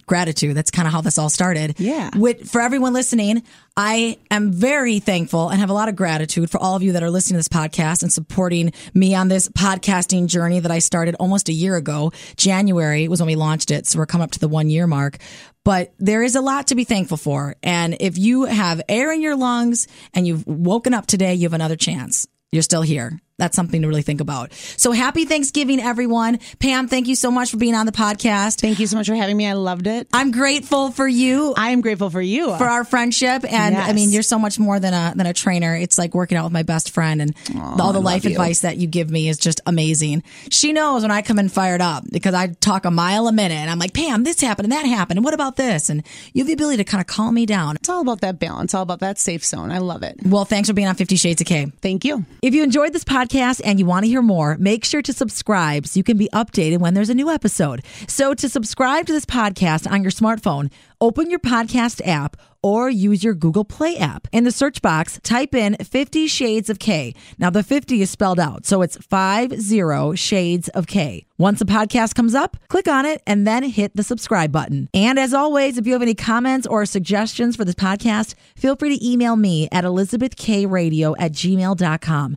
gratitude. 0.06 0.56
That's 0.56 0.70
kind 0.70 0.88
of 0.88 0.94
how 0.94 1.02
this 1.02 1.18
all 1.18 1.28
started. 1.28 1.78
Yeah. 1.78 2.08
With, 2.16 2.50
for 2.50 2.62
everyone 2.62 2.94
listening, 2.94 3.42
I 3.76 4.18
am 4.30 4.50
very 4.50 4.98
thankful 4.98 5.50
and 5.50 5.60
have 5.60 5.68
a 5.68 5.74
lot 5.74 5.90
of 5.90 5.96
gratitude 5.96 6.48
for 6.48 6.56
all 6.56 6.74
of 6.74 6.82
you 6.82 6.92
that 6.92 7.02
are 7.02 7.10
listening 7.10 7.34
to 7.34 7.38
this 7.40 7.48
podcast 7.48 8.02
and 8.02 8.10
supporting 8.10 8.72
me 8.94 9.14
on 9.14 9.28
this 9.28 9.46
podcasting 9.48 10.26
journey 10.26 10.60
that 10.60 10.70
I 10.70 10.78
started 10.78 11.16
almost 11.16 11.50
a 11.50 11.52
year 11.52 11.76
ago. 11.76 12.12
January 12.36 13.08
was 13.08 13.20
when 13.20 13.26
we 13.26 13.36
launched 13.36 13.70
it. 13.70 13.86
So 13.86 13.98
we're 13.98 14.06
coming 14.06 14.24
up 14.24 14.30
to 14.30 14.40
the 14.40 14.48
one 14.48 14.70
year 14.70 14.86
mark. 14.86 15.18
But 15.62 15.92
there 15.98 16.22
is 16.22 16.34
a 16.34 16.40
lot 16.40 16.68
to 16.68 16.74
be 16.74 16.84
thankful 16.84 17.18
for. 17.18 17.56
And 17.62 17.98
if 18.00 18.16
you 18.16 18.46
have 18.46 18.80
air 18.88 19.12
in 19.12 19.20
your 19.20 19.36
lungs 19.36 19.86
and 20.14 20.26
you've 20.26 20.46
woken 20.46 20.94
up 20.94 21.06
today, 21.06 21.34
you 21.34 21.44
have 21.44 21.52
another 21.52 21.76
chance. 21.76 22.26
You're 22.52 22.62
still 22.62 22.82
here. 22.82 23.20
That's 23.42 23.56
something 23.56 23.82
to 23.82 23.88
really 23.88 24.02
think 24.02 24.20
about. 24.20 24.52
So 24.52 24.92
happy 24.92 25.24
Thanksgiving, 25.24 25.80
everyone. 25.80 26.38
Pam, 26.60 26.86
thank 26.86 27.08
you 27.08 27.16
so 27.16 27.28
much 27.28 27.50
for 27.50 27.56
being 27.56 27.74
on 27.74 27.86
the 27.86 27.92
podcast. 27.92 28.60
Thank 28.60 28.78
you 28.78 28.86
so 28.86 28.96
much 28.96 29.08
for 29.08 29.16
having 29.16 29.36
me. 29.36 29.48
I 29.48 29.54
loved 29.54 29.88
it. 29.88 30.06
I'm 30.12 30.30
grateful 30.30 30.92
for 30.92 31.08
you. 31.08 31.52
I 31.56 31.70
am 31.70 31.80
grateful 31.80 32.08
for 32.08 32.22
you. 32.22 32.56
For 32.56 32.66
our 32.66 32.84
friendship. 32.84 33.42
And 33.52 33.74
Yes. 33.74 33.88
I 33.88 33.94
mean, 33.94 34.10
you're 34.12 34.22
so 34.22 34.38
much 34.38 34.60
more 34.60 34.78
than 34.78 34.94
a, 34.94 35.12
than 35.16 35.26
a 35.26 35.32
trainer. 35.32 35.74
It's 35.74 35.98
like 35.98 36.14
working 36.14 36.38
out 36.38 36.44
with 36.44 36.52
my 36.52 36.62
best 36.62 36.90
friend 36.90 37.20
and 37.20 37.34
all 37.80 37.92
the 37.92 37.98
life 38.00 38.24
advice 38.26 38.60
that 38.60 38.76
you 38.76 38.86
give 38.86 39.10
me 39.10 39.28
is 39.28 39.38
just 39.38 39.60
amazing. 39.66 40.22
She 40.48 40.72
knows 40.72 41.02
when 41.02 41.10
I 41.10 41.22
come 41.22 41.40
in 41.40 41.48
fired 41.48 41.80
up 41.80 42.04
because 42.12 42.34
I 42.34 42.46
talk 42.46 42.84
a 42.84 42.92
mile 42.92 43.26
a 43.26 43.32
minute 43.32 43.56
and 43.56 43.68
I'm 43.68 43.80
like, 43.80 43.92
Pam, 43.92 44.22
this 44.22 44.40
happened 44.40 44.66
and 44.66 44.72
that 44.72 44.86
happened. 44.86 45.18
And 45.18 45.24
what 45.24 45.34
about 45.34 45.56
this? 45.56 45.90
And 45.90 46.04
you 46.32 46.42
have 46.42 46.46
the 46.46 46.52
ability 46.52 46.76
to 46.76 46.84
kind 46.84 47.00
of 47.00 47.08
calm 47.08 47.34
me 47.34 47.44
down. 47.44 47.74
it's 47.74 47.88
all 47.88 48.02
about 48.02 48.20
that 48.20 48.38
balance, 48.38 48.72
all 48.72 48.82
about 48.82 49.00
that 49.00 49.18
safe 49.18 49.44
zone. 49.44 49.72
I 49.72 49.78
love 49.78 50.04
it. 50.04 50.16
Well, 50.24 50.44
thanks 50.44 50.68
for 50.68 50.74
being 50.74 50.86
on 50.86 50.94
50 50.94 51.16
Shades 51.16 51.40
of 51.40 51.48
Kay. 51.48 51.66
Thank 51.80 52.04
you. 52.04 52.24
If 52.40 52.54
you 52.54 52.62
enjoyed 52.62 52.92
this 52.92 53.02
podcast 53.32 53.60
and 53.64 53.78
you 53.78 53.86
want 53.86 54.04
to 54.04 54.08
hear 54.08 54.22
more, 54.22 54.56
make 54.58 54.84
sure 54.84 55.02
to 55.02 55.12
subscribe 55.12 55.86
so 55.86 55.98
you 55.98 56.04
can 56.04 56.16
be 56.16 56.28
updated 56.32 56.78
when 56.78 56.94
there's 56.94 57.10
a 57.10 57.14
new 57.14 57.30
episode. 57.30 57.82
So, 58.06 58.34
to 58.34 58.48
subscribe 58.48 59.06
to 59.06 59.12
this 59.12 59.24
podcast 59.24 59.90
on 59.90 60.02
your 60.02 60.10
smartphone, 60.10 60.70
open 61.00 61.30
your 61.30 61.40
podcast 61.40 62.06
app 62.06 62.36
or 62.62 62.88
use 62.88 63.24
your 63.24 63.34
Google 63.34 63.64
Play 63.64 63.96
app. 63.96 64.28
In 64.30 64.44
the 64.44 64.52
search 64.52 64.82
box, 64.82 65.18
type 65.24 65.54
in 65.54 65.74
50 65.76 66.28
Shades 66.28 66.70
of 66.70 66.78
Kay. 66.78 67.14
Now, 67.38 67.50
the 67.50 67.62
50 67.64 68.02
is 68.02 68.10
spelled 68.10 68.38
out, 68.38 68.64
so 68.66 68.82
it's 68.82 68.96
50 68.96 70.16
Shades 70.16 70.68
of 70.68 70.86
Kay. 70.86 71.26
Once 71.38 71.60
a 71.60 71.64
podcast 71.64 72.14
comes 72.14 72.36
up, 72.36 72.56
click 72.68 72.86
on 72.86 73.04
it 73.04 73.20
and 73.26 73.46
then 73.46 73.64
hit 73.64 73.96
the 73.96 74.04
subscribe 74.04 74.52
button. 74.52 74.88
And 74.94 75.18
as 75.18 75.34
always, 75.34 75.76
if 75.76 75.86
you 75.86 75.92
have 75.94 76.02
any 76.02 76.14
comments 76.14 76.68
or 76.68 76.86
suggestions 76.86 77.56
for 77.56 77.64
this 77.64 77.74
podcast, 77.74 78.34
feel 78.54 78.76
free 78.76 78.96
to 78.96 79.04
email 79.04 79.34
me 79.34 79.68
at 79.72 79.82
elizabethkayradio 79.84 81.16
at 81.18 81.32
gmail.com. 81.32 82.36